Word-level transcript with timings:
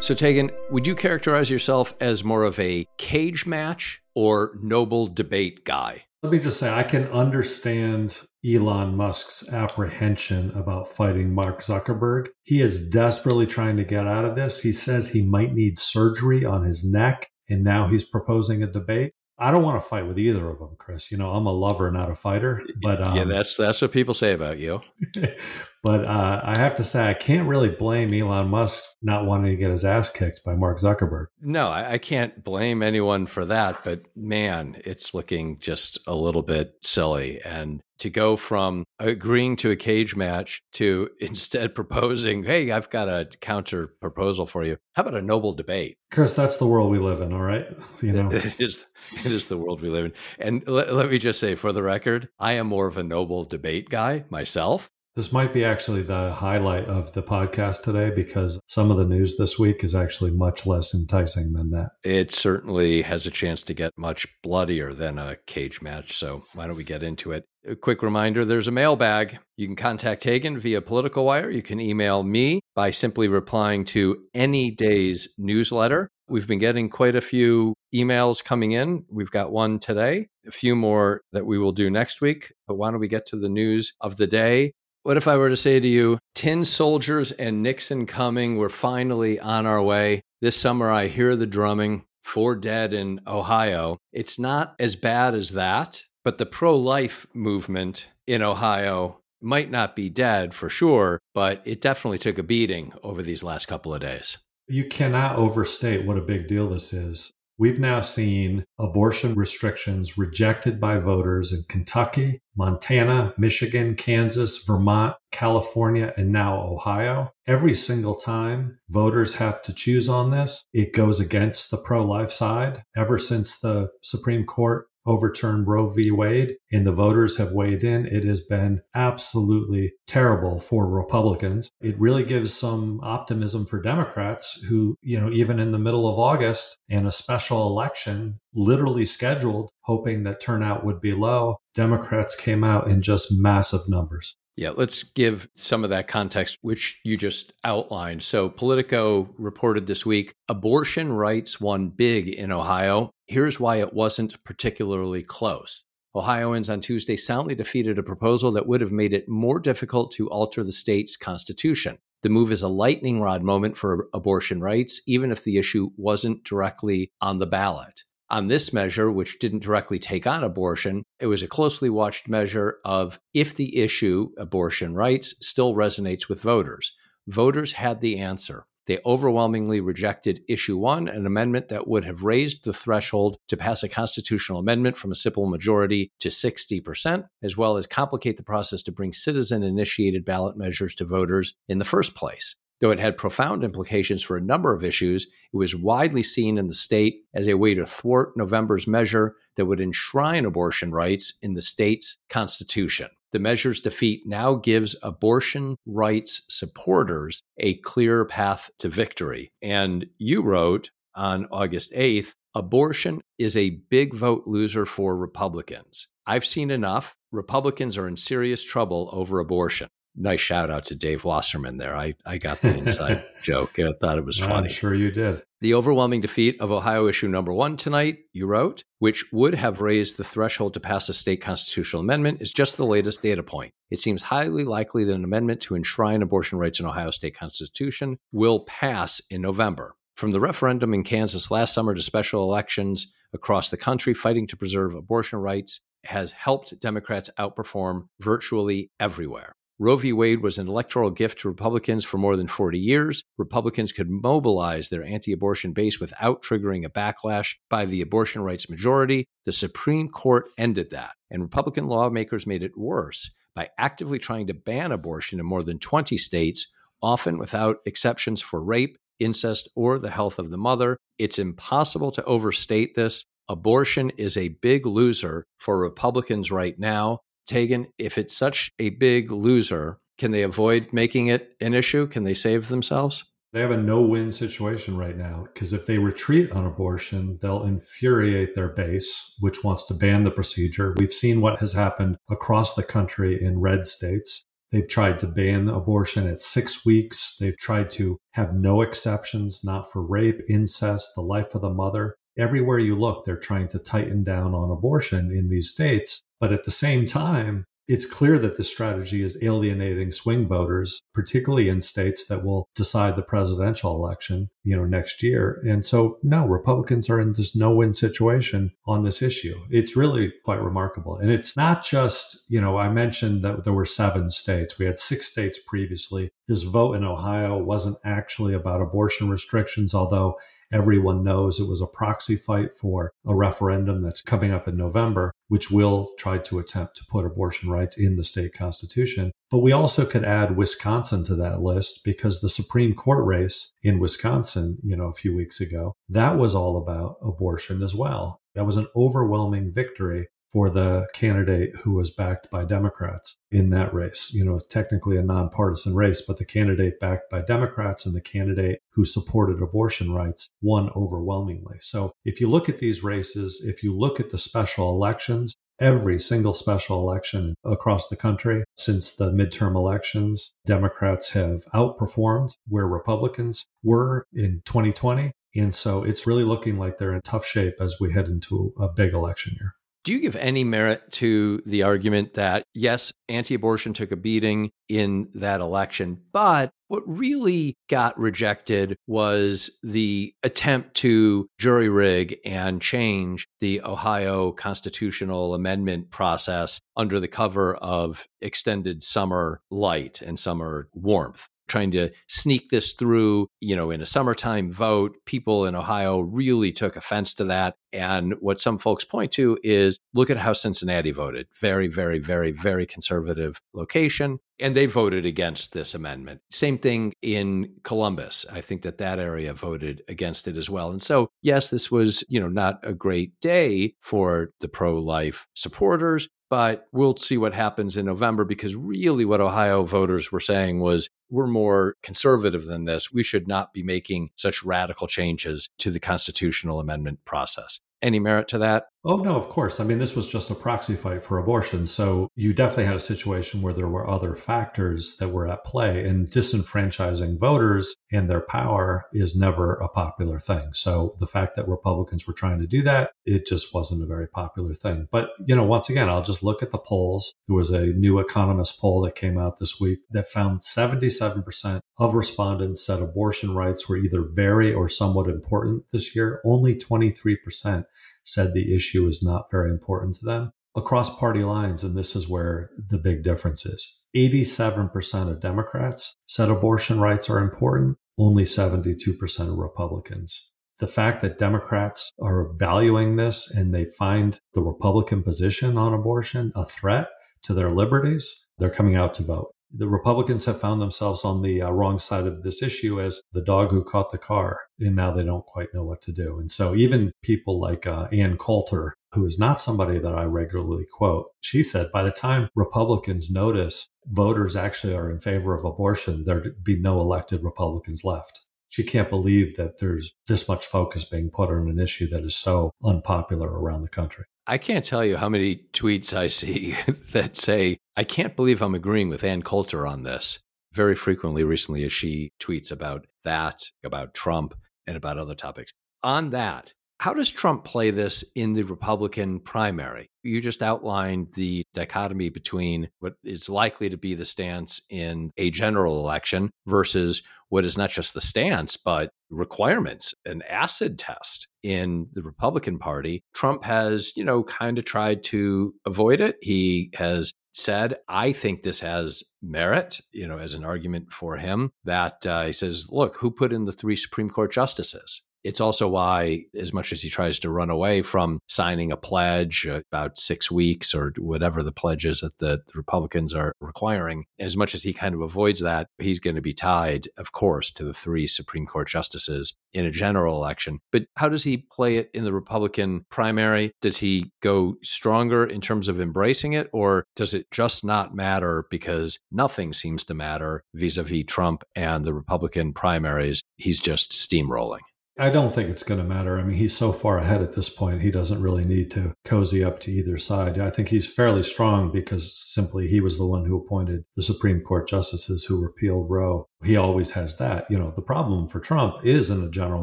So, 0.00 0.14
Taegan, 0.14 0.50
would 0.70 0.86
you 0.86 0.94
characterize 0.94 1.50
yourself 1.50 1.92
as 2.00 2.22
more 2.22 2.44
of 2.44 2.58
a 2.60 2.86
cage 2.98 3.46
match 3.46 4.00
or 4.14 4.56
noble 4.62 5.08
debate 5.08 5.64
guy? 5.64 6.04
Let 6.22 6.32
me 6.32 6.38
just 6.38 6.58
say, 6.58 6.70
I 6.72 6.84
can 6.84 7.06
understand 7.08 8.22
Elon 8.46 8.96
Musk's 8.96 9.52
apprehension 9.52 10.52
about 10.54 10.88
fighting 10.88 11.34
Mark 11.34 11.62
Zuckerberg. 11.62 12.28
He 12.44 12.60
is 12.60 12.88
desperately 12.88 13.46
trying 13.46 13.76
to 13.76 13.84
get 13.84 14.06
out 14.06 14.24
of 14.24 14.36
this. 14.36 14.60
He 14.60 14.72
says 14.72 15.08
he 15.08 15.22
might 15.22 15.52
need 15.52 15.80
surgery 15.80 16.44
on 16.44 16.64
his 16.64 16.88
neck, 16.88 17.28
and 17.48 17.64
now 17.64 17.88
he's 17.88 18.04
proposing 18.04 18.62
a 18.62 18.68
debate. 18.68 19.12
I 19.40 19.50
don't 19.50 19.62
want 19.62 19.80
to 19.80 19.88
fight 19.88 20.06
with 20.06 20.18
either 20.18 20.48
of 20.48 20.58
them, 20.58 20.76
Chris. 20.78 21.12
You 21.12 21.18
know, 21.18 21.30
I'm 21.30 21.46
a 21.46 21.52
lover, 21.52 21.90
not 21.92 22.10
a 22.10 22.16
fighter. 22.16 22.64
But 22.82 23.00
um, 23.00 23.16
yeah, 23.16 23.24
that's 23.24 23.56
that's 23.56 23.80
what 23.80 23.92
people 23.92 24.14
say 24.14 24.32
about 24.32 24.58
you. 24.58 24.80
but 25.82 26.04
uh, 26.04 26.40
I 26.42 26.58
have 26.58 26.74
to 26.76 26.84
say, 26.84 27.08
I 27.08 27.14
can't 27.14 27.48
really 27.48 27.68
blame 27.68 28.12
Elon 28.12 28.48
Musk 28.48 28.84
not 29.00 29.26
wanting 29.26 29.52
to 29.52 29.56
get 29.56 29.70
his 29.70 29.84
ass 29.84 30.10
kicked 30.10 30.42
by 30.44 30.54
Mark 30.54 30.78
Zuckerberg. 30.78 31.26
No, 31.40 31.68
I, 31.68 31.92
I 31.92 31.98
can't 31.98 32.42
blame 32.42 32.82
anyone 32.82 33.26
for 33.26 33.44
that. 33.44 33.84
But 33.84 34.02
man, 34.16 34.80
it's 34.84 35.14
looking 35.14 35.58
just 35.58 35.98
a 36.06 36.14
little 36.14 36.42
bit 36.42 36.74
silly. 36.82 37.40
And 37.42 37.80
to 37.98 38.10
go 38.10 38.36
from 38.36 38.84
agreeing 38.98 39.56
to 39.56 39.70
a 39.70 39.76
cage 39.76 40.16
match 40.16 40.60
to 40.72 41.10
instead 41.20 41.74
proposing, 41.74 42.44
hey, 42.44 42.70
I've 42.70 42.90
got 42.90 43.08
a 43.08 43.28
counter 43.40 43.88
proposal 44.00 44.46
for 44.46 44.64
you. 44.64 44.78
How 44.94 45.02
about 45.02 45.14
a 45.14 45.22
noble 45.22 45.52
debate? 45.52 45.96
Chris, 46.10 46.34
that's 46.34 46.56
the 46.56 46.66
world 46.66 46.90
we 46.90 46.98
live 46.98 47.20
in, 47.20 47.32
all 47.32 47.42
right? 47.42 47.66
You 48.02 48.12
know, 48.14 48.30
it 48.32 48.60
is, 48.60 48.86
it 49.24 49.30
is 49.30 49.46
the 49.46 49.58
world 49.58 49.80
we 49.80 49.90
live 49.90 50.06
in. 50.06 50.12
And 50.38 50.66
let, 50.66 50.92
let 50.92 51.10
me 51.10 51.18
just 51.18 51.38
say, 51.38 51.54
for 51.54 51.72
the 51.72 51.82
record, 51.82 52.28
I 52.40 52.54
am 52.54 52.66
more 52.66 52.86
of 52.86 52.96
a 52.96 53.02
noble 53.02 53.44
debate 53.44 53.88
guy 53.88 54.24
myself. 54.28 54.90
This 55.18 55.32
might 55.32 55.52
be 55.52 55.64
actually 55.64 56.02
the 56.02 56.30
highlight 56.30 56.84
of 56.84 57.12
the 57.12 57.24
podcast 57.24 57.82
today 57.82 58.10
because 58.14 58.60
some 58.68 58.92
of 58.92 58.98
the 58.98 59.04
news 59.04 59.36
this 59.36 59.58
week 59.58 59.82
is 59.82 59.92
actually 59.92 60.30
much 60.30 60.64
less 60.64 60.94
enticing 60.94 61.54
than 61.54 61.72
that. 61.72 61.90
It 62.04 62.30
certainly 62.30 63.02
has 63.02 63.26
a 63.26 63.32
chance 63.32 63.64
to 63.64 63.74
get 63.74 63.90
much 63.98 64.28
bloodier 64.44 64.94
than 64.94 65.18
a 65.18 65.34
cage 65.48 65.82
match. 65.82 66.16
So 66.16 66.44
why 66.54 66.68
don't 66.68 66.76
we 66.76 66.84
get 66.84 67.02
into 67.02 67.32
it? 67.32 67.46
A 67.66 67.74
quick 67.74 68.00
reminder 68.00 68.44
there's 68.44 68.68
a 68.68 68.70
mailbag. 68.70 69.40
You 69.56 69.66
can 69.66 69.74
contact 69.74 70.22
Taegan 70.22 70.56
via 70.56 70.80
Political 70.80 71.24
Wire. 71.24 71.50
You 71.50 71.62
can 71.62 71.80
email 71.80 72.22
me 72.22 72.60
by 72.76 72.92
simply 72.92 73.26
replying 73.26 73.84
to 73.86 74.22
any 74.34 74.70
day's 74.70 75.34
newsletter. 75.36 76.08
We've 76.28 76.46
been 76.46 76.60
getting 76.60 76.90
quite 76.90 77.16
a 77.16 77.20
few 77.20 77.74
emails 77.92 78.44
coming 78.44 78.70
in. 78.70 79.04
We've 79.10 79.32
got 79.32 79.50
one 79.50 79.80
today, 79.80 80.28
a 80.46 80.52
few 80.52 80.76
more 80.76 81.22
that 81.32 81.44
we 81.44 81.58
will 81.58 81.72
do 81.72 81.90
next 81.90 82.20
week. 82.20 82.52
But 82.68 82.76
why 82.76 82.92
don't 82.92 83.00
we 83.00 83.08
get 83.08 83.26
to 83.26 83.36
the 83.36 83.48
news 83.48 83.94
of 84.00 84.16
the 84.16 84.28
day? 84.28 84.74
What 85.08 85.16
if 85.16 85.26
I 85.26 85.38
were 85.38 85.48
to 85.48 85.56
say 85.56 85.80
to 85.80 85.88
you, 85.88 86.18
Tin 86.34 86.66
Soldiers 86.66 87.32
and 87.32 87.62
Nixon 87.62 88.04
coming, 88.04 88.58
we're 88.58 88.68
finally 88.68 89.40
on 89.40 89.64
our 89.64 89.82
way. 89.82 90.20
This 90.42 90.54
summer, 90.54 90.90
I 90.90 91.06
hear 91.06 91.34
the 91.34 91.46
drumming, 91.46 92.04
four 92.24 92.54
dead 92.54 92.92
in 92.92 93.22
Ohio. 93.26 93.96
It's 94.12 94.38
not 94.38 94.74
as 94.78 94.96
bad 94.96 95.34
as 95.34 95.52
that, 95.52 96.04
but 96.24 96.36
the 96.36 96.44
pro 96.44 96.76
life 96.76 97.26
movement 97.32 98.10
in 98.26 98.42
Ohio 98.42 99.22
might 99.40 99.70
not 99.70 99.96
be 99.96 100.10
dead 100.10 100.52
for 100.52 100.68
sure, 100.68 101.20
but 101.32 101.62
it 101.64 101.80
definitely 101.80 102.18
took 102.18 102.36
a 102.36 102.42
beating 102.42 102.92
over 103.02 103.22
these 103.22 103.42
last 103.42 103.64
couple 103.64 103.94
of 103.94 104.02
days. 104.02 104.36
You 104.66 104.90
cannot 104.90 105.36
overstate 105.36 106.04
what 106.04 106.18
a 106.18 106.20
big 106.20 106.48
deal 106.48 106.68
this 106.68 106.92
is. 106.92 107.32
We've 107.58 107.80
now 107.80 108.02
seen 108.02 108.64
abortion 108.78 109.34
restrictions 109.34 110.16
rejected 110.16 110.80
by 110.80 110.98
voters 110.98 111.52
in 111.52 111.64
Kentucky, 111.68 112.40
Montana, 112.56 113.34
Michigan, 113.36 113.96
Kansas, 113.96 114.62
Vermont, 114.62 115.16
California, 115.32 116.12
and 116.16 116.30
now 116.30 116.60
Ohio. 116.60 117.32
Every 117.48 117.74
single 117.74 118.14
time 118.14 118.78
voters 118.88 119.34
have 119.34 119.60
to 119.62 119.72
choose 119.72 120.08
on 120.08 120.30
this, 120.30 120.64
it 120.72 120.92
goes 120.92 121.18
against 121.18 121.72
the 121.72 121.78
pro 121.78 122.04
life 122.04 122.30
side. 122.30 122.84
Ever 122.96 123.18
since 123.18 123.58
the 123.58 123.90
Supreme 124.02 124.46
Court 124.46 124.86
overturn 125.08 125.64
Roe 125.64 125.88
v. 125.88 126.10
Wade 126.10 126.56
and 126.70 126.86
the 126.86 126.92
voters 126.92 127.36
have 127.38 127.52
weighed 127.52 127.82
in, 127.82 128.06
it 128.06 128.24
has 128.24 128.40
been 128.40 128.82
absolutely 128.94 129.94
terrible 130.06 130.60
for 130.60 130.88
Republicans. 130.88 131.70
It 131.80 131.98
really 131.98 132.24
gives 132.24 132.54
some 132.54 133.00
optimism 133.02 133.66
for 133.66 133.80
Democrats 133.80 134.62
who, 134.68 134.96
you 135.02 135.18
know, 135.18 135.30
even 135.32 135.58
in 135.58 135.72
the 135.72 135.78
middle 135.78 136.06
of 136.06 136.18
August 136.18 136.78
and 136.88 137.06
a 137.06 137.12
special 137.12 137.66
election 137.66 138.38
literally 138.54 139.04
scheduled, 139.04 139.70
hoping 139.82 140.24
that 140.24 140.40
turnout 140.40 140.84
would 140.84 141.00
be 141.00 141.12
low, 141.12 141.56
Democrats 141.74 142.34
came 142.34 142.64
out 142.64 142.88
in 142.88 143.02
just 143.02 143.28
massive 143.32 143.88
numbers. 143.88 144.36
Yeah, 144.58 144.70
let's 144.70 145.04
give 145.04 145.48
some 145.54 145.84
of 145.84 145.90
that 145.90 146.08
context, 146.08 146.58
which 146.62 146.98
you 147.04 147.16
just 147.16 147.52
outlined. 147.62 148.24
So, 148.24 148.48
Politico 148.48 149.32
reported 149.38 149.86
this 149.86 150.04
week 150.04 150.34
abortion 150.48 151.12
rights 151.12 151.60
won 151.60 151.90
big 151.90 152.28
in 152.28 152.50
Ohio. 152.50 153.12
Here's 153.28 153.60
why 153.60 153.76
it 153.76 153.94
wasn't 153.94 154.42
particularly 154.42 155.22
close. 155.22 155.84
Ohioans 156.12 156.68
on 156.68 156.80
Tuesday 156.80 157.14
soundly 157.14 157.54
defeated 157.54 158.00
a 158.00 158.02
proposal 158.02 158.50
that 158.50 158.66
would 158.66 158.80
have 158.80 158.90
made 158.90 159.12
it 159.12 159.28
more 159.28 159.60
difficult 159.60 160.10
to 160.14 160.28
alter 160.28 160.64
the 160.64 160.72
state's 160.72 161.16
constitution. 161.16 161.98
The 162.22 162.28
move 162.28 162.50
is 162.50 162.62
a 162.62 162.68
lightning 162.68 163.20
rod 163.20 163.44
moment 163.44 163.76
for 163.76 164.08
abortion 164.12 164.60
rights, 164.60 165.00
even 165.06 165.30
if 165.30 165.44
the 165.44 165.56
issue 165.58 165.90
wasn't 165.96 166.42
directly 166.42 167.12
on 167.20 167.38
the 167.38 167.46
ballot 167.46 168.02
on 168.30 168.48
this 168.48 168.72
measure, 168.72 169.10
which 169.10 169.38
didn't 169.38 169.62
directly 169.62 169.98
take 169.98 170.26
on 170.26 170.44
abortion, 170.44 171.02
it 171.20 171.26
was 171.26 171.42
a 171.42 171.48
closely 171.48 171.90
watched 171.90 172.28
measure 172.28 172.78
of 172.84 173.18
if 173.34 173.54
the 173.54 173.78
issue, 173.78 174.30
abortion 174.36 174.94
rights, 174.94 175.34
still 175.40 175.74
resonates 175.74 176.28
with 176.28 176.42
voters. 176.42 176.96
Voters 177.26 177.72
had 177.72 178.00
the 178.00 178.18
answer. 178.18 178.66
They 178.86 179.00
overwhelmingly 179.04 179.82
rejected 179.82 180.40
issue 180.48 180.78
one, 180.78 181.08
an 181.08 181.26
amendment 181.26 181.68
that 181.68 181.86
would 181.86 182.06
have 182.06 182.22
raised 182.22 182.64
the 182.64 182.72
threshold 182.72 183.36
to 183.48 183.56
pass 183.56 183.82
a 183.82 183.88
constitutional 183.88 184.60
amendment 184.60 184.96
from 184.96 185.12
a 185.12 185.14
simple 185.14 185.46
majority 185.46 186.10
to 186.20 186.30
60%, 186.30 187.28
as 187.42 187.54
well 187.54 187.76
as 187.76 187.86
complicate 187.86 188.38
the 188.38 188.42
process 188.42 188.82
to 188.84 188.92
bring 188.92 189.12
citizen 189.12 189.62
initiated 189.62 190.24
ballot 190.24 190.56
measures 190.56 190.94
to 190.94 191.04
voters 191.04 191.54
in 191.68 191.78
the 191.78 191.84
first 191.84 192.14
place. 192.14 192.56
Though 192.80 192.90
it 192.90 193.00
had 193.00 193.16
profound 193.16 193.64
implications 193.64 194.22
for 194.22 194.36
a 194.36 194.42
number 194.42 194.74
of 194.74 194.84
issues, 194.84 195.26
it 195.52 195.56
was 195.56 195.74
widely 195.74 196.22
seen 196.22 196.58
in 196.58 196.68
the 196.68 196.74
state 196.74 197.24
as 197.34 197.48
a 197.48 197.56
way 197.56 197.74
to 197.74 197.84
thwart 197.84 198.36
November's 198.36 198.86
measure 198.86 199.34
that 199.56 199.66
would 199.66 199.80
enshrine 199.80 200.44
abortion 200.44 200.92
rights 200.92 201.34
in 201.42 201.54
the 201.54 201.62
state's 201.62 202.16
constitution. 202.28 203.08
The 203.32 203.40
measure's 203.40 203.80
defeat 203.80 204.22
now 204.26 204.54
gives 204.54 204.96
abortion 205.02 205.76
rights 205.86 206.42
supporters 206.48 207.42
a 207.58 207.74
clear 207.78 208.24
path 208.24 208.70
to 208.78 208.88
victory. 208.88 209.50
And 209.60 210.06
you 210.16 210.40
wrote 210.40 210.90
on 211.14 211.46
August 211.50 211.92
8th 211.92 212.34
abortion 212.54 213.20
is 213.38 213.56
a 213.56 213.80
big 213.90 214.14
vote 214.14 214.44
loser 214.46 214.86
for 214.86 215.16
Republicans. 215.16 216.08
I've 216.26 216.46
seen 216.46 216.70
enough. 216.70 217.14
Republicans 217.32 217.98
are 217.98 218.08
in 218.08 218.16
serious 218.16 218.64
trouble 218.64 219.10
over 219.12 219.40
abortion 219.40 219.88
nice 220.18 220.40
shout 220.40 220.70
out 220.70 220.84
to 220.86 220.94
Dave 220.94 221.24
Wasserman 221.24 221.76
there. 221.76 221.96
I, 221.96 222.14
I 222.26 222.38
got 222.38 222.60
the 222.60 222.76
inside 222.76 223.24
joke. 223.42 223.78
I 223.78 223.92
thought 224.00 224.18
it 224.18 224.24
was 224.24 224.38
funny. 224.38 224.54
I'm 224.54 224.68
sure 224.68 224.94
you 224.94 225.10
did. 225.10 225.42
The 225.60 225.74
overwhelming 225.74 226.20
defeat 226.20 226.60
of 226.60 226.70
Ohio 226.70 227.08
issue 227.08 227.28
number 227.28 227.52
one 227.52 227.76
tonight, 227.76 228.18
you 228.32 228.46
wrote, 228.46 228.84
which 228.98 229.24
would 229.32 229.54
have 229.54 229.80
raised 229.80 230.16
the 230.16 230.24
threshold 230.24 230.74
to 230.74 230.80
pass 230.80 231.08
a 231.08 231.14
state 231.14 231.40
constitutional 231.40 232.00
amendment, 232.00 232.40
is 232.40 232.52
just 232.52 232.76
the 232.76 232.86
latest 232.86 233.22
data 233.22 233.42
point. 233.42 233.72
It 233.90 234.00
seems 234.00 234.22
highly 234.22 234.64
likely 234.64 235.04
that 235.04 235.14
an 235.14 235.24
amendment 235.24 235.60
to 235.62 235.74
enshrine 235.74 236.22
abortion 236.22 236.58
rights 236.58 236.80
in 236.80 236.86
Ohio 236.86 237.10
state 237.10 237.36
constitution 237.36 238.18
will 238.32 238.60
pass 238.60 239.20
in 239.30 239.40
November. 239.40 239.94
From 240.14 240.32
the 240.32 240.40
referendum 240.40 240.94
in 240.94 241.04
Kansas 241.04 241.50
last 241.50 241.72
summer 241.72 241.94
to 241.94 242.02
special 242.02 242.42
elections 242.42 243.12
across 243.32 243.70
the 243.70 243.76
country 243.76 244.14
fighting 244.14 244.46
to 244.48 244.56
preserve 244.56 244.94
abortion 244.94 245.38
rights 245.38 245.80
has 246.04 246.32
helped 246.32 246.78
Democrats 246.80 247.30
outperform 247.38 248.08
virtually 248.20 248.90
everywhere. 248.98 249.54
Roe 249.80 249.96
v. 249.96 250.12
Wade 250.12 250.42
was 250.42 250.58
an 250.58 250.66
electoral 250.66 251.10
gift 251.10 251.40
to 251.40 251.48
Republicans 251.48 252.04
for 252.04 252.18
more 252.18 252.36
than 252.36 252.48
40 252.48 252.80
years. 252.80 253.22
Republicans 253.36 253.92
could 253.92 254.10
mobilize 254.10 254.88
their 254.88 255.04
anti 255.04 255.32
abortion 255.32 255.72
base 255.72 256.00
without 256.00 256.42
triggering 256.42 256.84
a 256.84 256.90
backlash 256.90 257.54
by 257.70 257.84
the 257.84 258.00
abortion 258.00 258.42
rights 258.42 258.68
majority. 258.68 259.24
The 259.46 259.52
Supreme 259.52 260.08
Court 260.08 260.46
ended 260.58 260.90
that, 260.90 261.14
and 261.30 261.42
Republican 261.42 261.86
lawmakers 261.86 262.44
made 262.44 262.64
it 262.64 262.76
worse 262.76 263.30
by 263.54 263.70
actively 263.78 264.18
trying 264.18 264.48
to 264.48 264.54
ban 264.54 264.90
abortion 264.90 265.38
in 265.38 265.46
more 265.46 265.62
than 265.62 265.78
20 265.78 266.16
states, 266.16 266.66
often 267.00 267.38
without 267.38 267.76
exceptions 267.86 268.42
for 268.42 268.60
rape, 268.60 268.98
incest, 269.20 269.68
or 269.76 270.00
the 270.00 270.10
health 270.10 270.40
of 270.40 270.50
the 270.50 270.58
mother. 270.58 270.96
It's 271.18 271.38
impossible 271.38 272.10
to 272.12 272.24
overstate 272.24 272.96
this. 272.96 273.24
Abortion 273.48 274.10
is 274.18 274.36
a 274.36 274.48
big 274.48 274.86
loser 274.86 275.44
for 275.56 275.78
Republicans 275.78 276.50
right 276.50 276.76
now. 276.78 277.20
Taegan, 277.48 277.86
if 277.98 278.18
it's 278.18 278.36
such 278.36 278.70
a 278.78 278.90
big 278.90 279.30
loser, 279.32 279.98
can 280.18 280.30
they 280.32 280.42
avoid 280.42 280.92
making 280.92 281.28
it 281.28 281.56
an 281.60 281.74
issue? 281.74 282.06
Can 282.06 282.24
they 282.24 282.34
save 282.34 282.68
themselves? 282.68 283.24
They 283.52 283.60
have 283.60 283.70
a 283.70 283.78
no 283.78 284.02
win 284.02 284.30
situation 284.30 284.96
right 284.96 285.16
now 285.16 285.46
because 285.52 285.72
if 285.72 285.86
they 285.86 285.96
retreat 285.96 286.52
on 286.52 286.66
abortion, 286.66 287.38
they'll 287.40 287.62
infuriate 287.62 288.54
their 288.54 288.68
base, 288.68 289.34
which 289.40 289.64
wants 289.64 289.86
to 289.86 289.94
ban 289.94 290.24
the 290.24 290.30
procedure. 290.30 290.94
We've 290.98 291.12
seen 291.12 291.40
what 291.40 291.60
has 291.60 291.72
happened 291.72 292.18
across 292.30 292.74
the 292.74 292.82
country 292.82 293.42
in 293.42 293.60
red 293.60 293.86
states. 293.86 294.44
They've 294.70 294.86
tried 294.86 295.18
to 295.20 295.26
ban 295.26 295.68
abortion 295.68 296.26
at 296.26 296.40
six 296.40 296.84
weeks. 296.84 297.36
They've 297.40 297.56
tried 297.56 297.90
to 297.92 298.18
have 298.32 298.54
no 298.54 298.82
exceptions, 298.82 299.64
not 299.64 299.90
for 299.90 300.06
rape, 300.06 300.42
incest, 300.46 301.12
the 301.14 301.22
life 301.22 301.54
of 301.54 301.62
the 301.62 301.70
mother. 301.70 302.16
Everywhere 302.38 302.78
you 302.78 302.96
look, 302.96 303.24
they're 303.24 303.36
trying 303.36 303.68
to 303.68 303.78
tighten 303.78 304.22
down 304.24 304.54
on 304.54 304.70
abortion 304.70 305.32
in 305.32 305.48
these 305.48 305.70
states. 305.70 306.22
But 306.40 306.52
at 306.52 306.64
the 306.64 306.70
same 306.70 307.04
time, 307.04 307.64
it's 307.88 308.04
clear 308.04 308.38
that 308.38 308.58
this 308.58 308.70
strategy 308.70 309.22
is 309.22 309.42
alienating 309.42 310.12
swing 310.12 310.46
voters, 310.46 311.00
particularly 311.14 311.70
in 311.70 311.80
states 311.80 312.26
that 312.26 312.44
will 312.44 312.68
decide 312.74 313.16
the 313.16 313.22
presidential 313.22 313.96
election, 313.96 314.50
you 314.62 314.76
know, 314.76 314.84
next 314.84 315.22
year. 315.22 315.62
And 315.66 315.84
so, 315.84 316.18
no, 316.22 316.46
Republicans 316.46 317.08
are 317.08 317.18
in 317.18 317.32
this 317.32 317.56
no-win 317.56 317.94
situation 317.94 318.72
on 318.86 319.04
this 319.04 319.22
issue. 319.22 319.58
It's 319.70 319.96
really 319.96 320.34
quite 320.44 320.60
remarkable. 320.60 321.16
And 321.16 321.30
it's 321.30 321.56
not 321.56 321.82
just, 321.82 322.44
you 322.50 322.60
know, 322.60 322.76
I 322.76 322.90
mentioned 322.90 323.42
that 323.42 323.64
there 323.64 323.72
were 323.72 323.86
seven 323.86 324.28
states. 324.28 324.78
We 324.78 324.84
had 324.84 324.98
six 324.98 325.26
states 325.26 325.58
previously. 325.58 326.30
This 326.46 326.64
vote 326.64 326.92
in 326.92 327.04
Ohio 327.04 327.56
wasn't 327.56 327.96
actually 328.04 328.52
about 328.52 328.82
abortion 328.82 329.30
restrictions, 329.30 329.94
although 329.94 330.36
Everyone 330.70 331.24
knows 331.24 331.58
it 331.58 331.68
was 331.68 331.80
a 331.80 331.86
proxy 331.86 332.36
fight 332.36 332.76
for 332.76 333.10
a 333.26 333.34
referendum 333.34 334.02
that's 334.02 334.20
coming 334.20 334.52
up 334.52 334.68
in 334.68 334.76
November, 334.76 335.32
which 335.48 335.70
will 335.70 336.10
try 336.18 336.36
to 336.38 336.58
attempt 336.58 336.96
to 336.96 337.06
put 337.08 337.24
abortion 337.24 337.70
rights 337.70 337.98
in 337.98 338.16
the 338.16 338.24
state 338.24 338.52
constitution. 338.52 339.32
But 339.50 339.60
we 339.60 339.72
also 339.72 340.04
could 340.04 340.24
add 340.24 340.56
Wisconsin 340.56 341.24
to 341.24 341.34
that 341.36 341.62
list 341.62 342.04
because 342.04 342.40
the 342.40 342.50
Supreme 342.50 342.94
Court 342.94 343.24
race 343.24 343.72
in 343.82 343.98
Wisconsin, 343.98 344.78
you 344.84 344.94
know, 344.94 345.06
a 345.06 345.14
few 345.14 345.34
weeks 345.34 345.58
ago, 345.60 345.94
that 346.10 346.36
was 346.36 346.54
all 346.54 346.76
about 346.76 347.16
abortion 347.22 347.82
as 347.82 347.94
well. 347.94 348.40
That 348.54 348.66
was 348.66 348.76
an 348.76 348.88
overwhelming 348.94 349.72
victory 349.72 350.28
for 350.52 350.70
the 350.70 351.06
candidate 351.12 351.76
who 351.76 351.92
was 351.94 352.10
backed 352.10 352.50
by 352.50 352.64
Democrats 352.64 353.36
in 353.50 353.70
that 353.70 353.92
race. 353.92 354.32
You 354.32 354.44
know, 354.44 354.58
technically 354.70 355.16
a 355.16 355.22
nonpartisan 355.22 355.94
race, 355.94 356.22
but 356.22 356.38
the 356.38 356.44
candidate 356.44 357.00
backed 357.00 357.30
by 357.30 357.42
Democrats 357.42 358.06
and 358.06 358.14
the 358.14 358.20
candidate 358.20 358.80
who 358.92 359.04
supported 359.04 359.62
abortion 359.62 360.12
rights 360.12 360.50
won 360.62 360.90
overwhelmingly. 360.96 361.78
So 361.80 362.12
if 362.24 362.40
you 362.40 362.48
look 362.48 362.68
at 362.68 362.78
these 362.78 363.02
races, 363.02 363.64
if 363.64 363.82
you 363.82 363.96
look 363.96 364.20
at 364.20 364.30
the 364.30 364.38
special 364.38 364.90
elections, 364.90 365.54
every 365.80 366.18
single 366.18 366.54
special 366.54 367.00
election 367.00 367.54
across 367.64 368.08
the 368.08 368.16
country 368.16 368.64
since 368.76 369.14
the 369.14 369.30
midterm 369.30 369.76
elections, 369.76 370.52
Democrats 370.66 371.30
have 371.30 371.64
outperformed 371.74 372.54
where 372.66 372.86
Republicans 372.86 373.66
were 373.82 374.24
in 374.32 374.62
2020. 374.64 375.32
And 375.56 375.74
so 375.74 376.02
it's 376.04 376.26
really 376.26 376.44
looking 376.44 376.78
like 376.78 376.98
they're 376.98 377.14
in 377.14 377.22
tough 377.22 377.46
shape 377.46 377.74
as 377.80 377.96
we 378.00 378.12
head 378.12 378.28
into 378.28 378.72
a 378.78 378.88
big 378.88 379.12
election 379.12 379.56
year. 379.58 379.74
Do 380.08 380.14
you 380.14 380.20
give 380.20 380.36
any 380.36 380.64
merit 380.64 381.02
to 381.12 381.60
the 381.66 381.82
argument 381.82 382.32
that, 382.32 382.64
yes, 382.72 383.12
anti 383.28 383.54
abortion 383.54 383.92
took 383.92 384.10
a 384.10 384.16
beating 384.16 384.70
in 384.88 385.28
that 385.34 385.60
election, 385.60 386.22
but 386.32 386.70
what 386.86 387.02
really 387.06 387.76
got 387.90 388.18
rejected 388.18 388.96
was 389.06 389.70
the 389.82 390.32
attempt 390.42 390.94
to 390.94 391.46
jury 391.58 391.90
rig 391.90 392.38
and 392.46 392.80
change 392.80 393.46
the 393.60 393.82
Ohio 393.82 394.50
constitutional 394.50 395.54
amendment 395.54 396.10
process 396.10 396.80
under 396.96 397.20
the 397.20 397.28
cover 397.28 397.74
of 397.76 398.24
extended 398.40 399.02
summer 399.02 399.60
light 399.70 400.22
and 400.22 400.38
summer 400.38 400.88
warmth 400.94 401.50
trying 401.68 401.90
to 401.92 402.10
sneak 402.28 402.70
this 402.70 402.94
through, 402.94 403.46
you 403.60 403.76
know, 403.76 403.90
in 403.90 404.00
a 404.00 404.06
summertime 404.06 404.72
vote. 404.72 405.16
People 405.26 405.66
in 405.66 405.74
Ohio 405.74 406.20
really 406.20 406.72
took 406.72 406.96
offense 406.96 407.34
to 407.34 407.44
that. 407.44 407.74
And 407.92 408.34
what 408.40 408.60
some 408.60 408.78
folks 408.78 409.04
point 409.04 409.32
to 409.32 409.58
is 409.62 409.98
look 410.14 410.30
at 410.30 410.38
how 410.38 410.52
Cincinnati 410.52 411.10
voted. 411.10 411.46
Very, 411.54 411.88
very, 411.88 412.18
very, 412.18 412.50
very 412.50 412.86
conservative 412.86 413.60
location. 413.72 414.40
And 414.60 414.74
they 414.74 414.86
voted 414.86 415.24
against 415.24 415.72
this 415.72 415.94
amendment. 415.94 416.40
Same 416.50 416.78
thing 416.78 417.12
in 417.22 417.74
Columbus. 417.84 418.44
I 418.50 418.60
think 418.60 418.82
that 418.82 418.98
that 418.98 419.18
area 419.18 419.54
voted 419.54 420.02
against 420.08 420.48
it 420.48 420.56
as 420.56 420.68
well. 420.68 420.90
And 420.90 421.00
so, 421.00 421.30
yes, 421.42 421.70
this 421.70 421.90
was, 421.90 422.24
you 422.28 422.40
know, 422.40 422.48
not 422.48 422.80
a 422.82 422.92
great 422.92 423.40
day 423.40 423.94
for 424.00 424.50
the 424.60 424.68
pro 424.68 424.98
life 424.98 425.46
supporters, 425.54 426.28
but 426.50 426.86
we'll 426.92 427.16
see 427.16 427.36
what 427.36 427.54
happens 427.54 427.96
in 427.96 428.06
November 428.06 428.44
because 428.44 428.74
really 428.74 429.24
what 429.24 429.40
Ohio 429.40 429.84
voters 429.84 430.32
were 430.32 430.40
saying 430.40 430.80
was 430.80 431.08
we're 431.30 431.46
more 431.46 431.94
conservative 432.02 432.64
than 432.66 432.84
this. 432.84 433.12
We 433.12 433.22
should 433.22 433.46
not 433.46 433.72
be 433.72 433.82
making 433.82 434.30
such 434.34 434.64
radical 434.64 435.06
changes 435.06 435.68
to 435.78 435.90
the 435.90 436.00
constitutional 436.00 436.80
amendment 436.80 437.24
process. 437.24 437.80
Any 438.02 438.20
merit 438.20 438.48
to 438.48 438.58
that? 438.58 438.84
Oh, 439.04 439.16
no, 439.16 439.36
of 439.36 439.48
course. 439.48 439.78
I 439.78 439.84
mean, 439.84 440.00
this 440.00 440.16
was 440.16 440.26
just 440.26 440.50
a 440.50 440.56
proxy 440.56 440.96
fight 440.96 441.22
for 441.22 441.38
abortion. 441.38 441.86
So 441.86 442.28
you 442.34 442.52
definitely 442.52 442.86
had 442.86 442.96
a 442.96 443.00
situation 443.00 443.62
where 443.62 443.72
there 443.72 443.88
were 443.88 444.08
other 444.08 444.34
factors 444.34 445.16
that 445.18 445.28
were 445.28 445.46
at 445.46 445.64
play, 445.64 446.04
and 446.04 446.26
disenfranchising 446.26 447.38
voters 447.38 447.94
and 448.10 448.28
their 448.28 448.40
power 448.40 449.06
is 449.12 449.36
never 449.36 449.74
a 449.74 449.88
popular 449.88 450.40
thing. 450.40 450.70
So 450.72 451.14
the 451.20 451.28
fact 451.28 451.54
that 451.54 451.68
Republicans 451.68 452.26
were 452.26 452.34
trying 452.34 452.58
to 452.58 452.66
do 452.66 452.82
that, 452.82 453.12
it 453.24 453.46
just 453.46 453.72
wasn't 453.72 454.02
a 454.02 454.06
very 454.06 454.26
popular 454.26 454.74
thing. 454.74 455.06
But, 455.12 455.30
you 455.46 455.54
know, 455.54 455.64
once 455.64 455.88
again, 455.88 456.08
I'll 456.08 456.22
just 456.22 456.42
look 456.42 456.62
at 456.62 456.72
the 456.72 456.78
polls. 456.78 457.32
There 457.46 457.56
was 457.56 457.70
a 457.70 457.86
new 457.86 458.18
Economist 458.18 458.80
poll 458.80 459.00
that 459.02 459.14
came 459.14 459.38
out 459.38 459.58
this 459.60 459.78
week 459.78 460.00
that 460.10 460.28
found 460.28 460.62
77% 460.62 461.80
of 461.98 462.14
respondents 462.14 462.84
said 462.84 463.00
abortion 463.00 463.54
rights 463.54 463.88
were 463.88 463.96
either 463.96 464.22
very 464.22 464.74
or 464.74 464.88
somewhat 464.88 465.28
important 465.28 465.84
this 465.92 466.16
year. 466.16 466.40
Only 466.44 466.74
23% 466.74 467.84
said 468.28 468.52
the 468.52 468.74
issue 468.74 469.06
is 469.06 469.22
not 469.22 469.50
very 469.50 469.70
important 469.70 470.16
to 470.16 470.24
them 470.24 470.52
across 470.76 471.16
party 471.18 471.42
lines. 471.42 471.82
And 471.82 471.96
this 471.96 472.14
is 472.14 472.28
where 472.28 472.70
the 472.88 472.98
big 472.98 473.22
difference 473.22 473.66
is 473.66 474.00
87% 474.16 475.30
of 475.30 475.40
Democrats 475.40 476.14
said 476.26 476.50
abortion 476.50 477.00
rights 477.00 477.28
are 477.28 477.38
important, 477.38 477.96
only 478.18 478.44
72% 478.44 479.40
of 479.40 479.58
Republicans. 479.58 480.50
The 480.78 480.86
fact 480.86 481.22
that 481.22 481.38
Democrats 481.38 482.12
are 482.22 482.52
valuing 482.54 483.16
this 483.16 483.50
and 483.50 483.74
they 483.74 483.86
find 483.98 484.38
the 484.54 484.62
Republican 484.62 485.22
position 485.22 485.76
on 485.76 485.92
abortion 485.92 486.52
a 486.54 486.64
threat 486.64 487.08
to 487.42 487.54
their 487.54 487.70
liberties, 487.70 488.46
they're 488.58 488.70
coming 488.70 488.94
out 488.94 489.14
to 489.14 489.24
vote 489.24 489.52
the 489.70 489.88
Republicans 489.88 490.44
have 490.46 490.60
found 490.60 490.80
themselves 490.80 491.24
on 491.24 491.42
the 491.42 491.60
uh, 491.62 491.70
wrong 491.70 491.98
side 491.98 492.26
of 492.26 492.42
this 492.42 492.62
issue 492.62 493.00
as 493.00 493.20
the 493.32 493.42
dog 493.42 493.70
who 493.70 493.84
caught 493.84 494.10
the 494.10 494.18
car, 494.18 494.60
and 494.80 494.96
now 494.96 495.12
they 495.12 495.24
don't 495.24 495.44
quite 495.44 495.68
know 495.74 495.84
what 495.84 496.00
to 496.02 496.12
do. 496.12 496.38
And 496.38 496.50
so, 496.50 496.74
even 496.74 497.12
people 497.22 497.60
like 497.60 497.86
uh, 497.86 498.08
Ann 498.12 498.36
Coulter, 498.38 498.94
who 499.12 499.24
is 499.26 499.38
not 499.38 499.60
somebody 499.60 499.98
that 499.98 500.14
I 500.14 500.24
regularly 500.24 500.86
quote, 500.92 501.26
she 501.40 501.62
said 501.62 501.92
by 501.92 502.02
the 502.02 502.10
time 502.10 502.48
Republicans 502.54 503.30
notice 503.30 503.88
voters 504.06 504.56
actually 504.56 504.94
are 504.94 505.10
in 505.10 505.20
favor 505.20 505.54
of 505.54 505.64
abortion, 505.64 506.24
there'd 506.24 506.64
be 506.64 506.78
no 506.78 507.00
elected 507.00 507.42
Republicans 507.42 508.04
left. 508.04 508.40
She 508.68 508.84
can't 508.84 509.08
believe 509.08 509.56
that 509.56 509.78
there's 509.78 510.14
this 510.26 510.48
much 510.48 510.66
focus 510.66 511.04
being 511.04 511.30
put 511.30 511.50
on 511.50 511.68
an 511.68 511.78
issue 511.78 512.08
that 512.08 512.22
is 512.22 512.36
so 512.36 512.72
unpopular 512.84 513.48
around 513.48 513.82
the 513.82 513.88
country. 513.88 514.24
I 514.46 514.58
can't 514.58 514.84
tell 514.84 515.04
you 515.04 515.16
how 515.16 515.28
many 515.28 515.66
tweets 515.72 516.16
I 516.16 516.28
see 516.28 516.76
that 517.12 517.36
say, 517.36 517.78
I 517.96 518.04
can't 518.04 518.36
believe 518.36 518.62
I'm 518.62 518.74
agreeing 518.74 519.08
with 519.08 519.24
Ann 519.24 519.42
Coulter 519.42 519.86
on 519.86 520.02
this. 520.02 520.38
Very 520.72 520.94
frequently 520.94 521.44
recently, 521.44 521.84
as 521.84 521.92
she 521.92 522.30
tweets 522.40 522.70
about 522.70 523.06
that, 523.24 523.70
about 523.84 524.14
Trump, 524.14 524.54
and 524.86 524.96
about 524.96 525.18
other 525.18 525.34
topics. 525.34 525.72
On 526.02 526.30
that, 526.30 526.72
how 526.98 527.14
does 527.14 527.30
Trump 527.30 527.64
play 527.64 527.90
this 527.90 528.24
in 528.34 528.54
the 528.54 528.62
Republican 528.62 529.40
primary? 529.40 530.10
You 530.22 530.40
just 530.40 530.62
outlined 530.62 531.28
the 531.34 531.64
dichotomy 531.72 532.28
between 532.28 532.88
what 532.98 533.14
is 533.22 533.48
likely 533.48 533.88
to 533.90 533.96
be 533.96 534.14
the 534.14 534.24
stance 534.24 534.80
in 534.90 535.30
a 535.36 535.50
general 535.50 536.00
election 536.00 536.50
versus 536.66 537.22
what 537.50 537.64
is 537.64 537.78
not 537.78 537.90
just 537.90 538.14
the 538.14 538.20
stance, 538.20 538.76
but 538.76 539.10
requirements, 539.30 540.14
an 540.26 540.42
acid 540.48 540.98
test 540.98 541.48
in 541.62 542.08
the 542.12 542.22
Republican 542.22 542.78
Party. 542.78 543.22
Trump 543.32 543.64
has, 543.64 544.12
you 544.16 544.24
know, 544.24 544.42
kind 544.42 544.76
of 544.76 544.84
tried 544.84 545.22
to 545.24 545.74
avoid 545.86 546.20
it. 546.20 546.36
He 546.42 546.90
has 546.94 547.32
said, 547.52 547.94
I 548.08 548.32
think 548.32 548.62
this 548.62 548.80
has 548.80 549.22
merit, 549.42 550.00
you 550.12 550.26
know, 550.26 550.38
as 550.38 550.54
an 550.54 550.64
argument 550.64 551.12
for 551.12 551.36
him 551.36 551.70
that 551.84 552.26
uh, 552.26 552.46
he 552.46 552.52
says, 552.52 552.86
look, 552.90 553.16
who 553.16 553.30
put 553.30 553.52
in 553.52 553.64
the 553.64 553.72
three 553.72 553.96
Supreme 553.96 554.30
Court 554.30 554.52
justices? 554.52 555.22
It's 555.44 555.60
also 555.60 555.88
why, 555.88 556.44
as 556.54 556.72
much 556.72 556.92
as 556.92 557.02
he 557.02 557.08
tries 557.08 557.38
to 557.40 557.50
run 557.50 557.70
away 557.70 558.02
from 558.02 558.40
signing 558.48 558.92
a 558.92 558.96
pledge 558.96 559.66
uh, 559.66 559.80
about 559.90 560.18
six 560.18 560.50
weeks 560.50 560.94
or 560.94 561.12
whatever 561.18 561.62
the 561.62 561.72
pledge 561.72 562.04
is 562.04 562.20
that 562.20 562.38
the 562.38 562.60
Republicans 562.74 563.34
are 563.34 563.52
requiring, 563.60 564.24
as 564.38 564.56
much 564.56 564.74
as 564.74 564.82
he 564.82 564.92
kind 564.92 565.14
of 565.14 565.20
avoids 565.20 565.60
that, 565.60 565.86
he's 565.98 566.18
going 566.18 566.36
to 566.36 566.42
be 566.42 566.52
tied, 566.52 567.08
of 567.16 567.32
course, 567.32 567.70
to 567.72 567.84
the 567.84 567.94
three 567.94 568.26
Supreme 568.26 568.66
Court 568.66 568.88
justices 568.88 569.54
in 569.72 569.84
a 569.84 569.90
general 569.90 570.36
election. 570.36 570.80
But 570.92 571.04
how 571.16 571.28
does 571.28 571.44
he 571.44 571.58
play 571.70 571.96
it 571.96 572.10
in 572.14 572.24
the 572.24 572.32
Republican 572.32 573.06
primary? 573.10 573.72
Does 573.80 573.98
he 573.98 574.32
go 574.42 574.74
stronger 574.82 575.44
in 575.44 575.60
terms 575.60 575.88
of 575.88 576.00
embracing 576.00 576.54
it, 576.54 576.68
or 576.72 577.04
does 577.14 577.34
it 577.34 577.50
just 577.50 577.84
not 577.84 578.14
matter 578.14 578.66
because 578.70 579.18
nothing 579.30 579.72
seems 579.72 580.04
to 580.04 580.14
matter 580.14 580.62
vis 580.74 580.96
a 580.96 581.02
vis 581.02 581.24
Trump 581.26 581.64
and 581.74 582.04
the 582.04 582.14
Republican 582.14 582.72
primaries? 582.72 583.42
He's 583.56 583.80
just 583.80 584.12
steamrolling. 584.12 584.80
I 585.20 585.30
don't 585.30 585.52
think 585.52 585.68
it's 585.68 585.82
going 585.82 586.00
to 586.00 586.06
matter. 586.06 586.38
I 586.38 586.44
mean, 586.44 586.56
he's 586.56 586.76
so 586.76 586.92
far 586.92 587.18
ahead 587.18 587.42
at 587.42 587.54
this 587.54 587.68
point, 587.68 588.02
he 588.02 588.10
doesn't 588.10 588.40
really 588.40 588.64
need 588.64 588.90
to 588.92 589.12
cozy 589.24 589.64
up 589.64 589.80
to 589.80 589.90
either 589.90 590.16
side. 590.16 590.60
I 590.60 590.70
think 590.70 590.88
he's 590.88 591.12
fairly 591.12 591.42
strong 591.42 591.90
because 591.90 592.36
simply 592.36 592.86
he 592.86 593.00
was 593.00 593.18
the 593.18 593.26
one 593.26 593.44
who 593.44 593.56
appointed 593.56 594.04
the 594.14 594.22
Supreme 594.22 594.60
Court 594.60 594.88
justices 594.88 595.44
who 595.44 595.60
repealed 595.60 596.08
Roe. 596.08 596.46
He 596.62 596.76
always 596.76 597.10
has 597.10 597.36
that. 597.38 597.66
You 597.68 597.78
know, 597.78 597.92
the 597.96 598.02
problem 598.02 598.46
for 598.46 598.60
Trump 598.60 599.04
is 599.04 599.28
in 599.28 599.42
a 599.42 599.50
general 599.50 599.82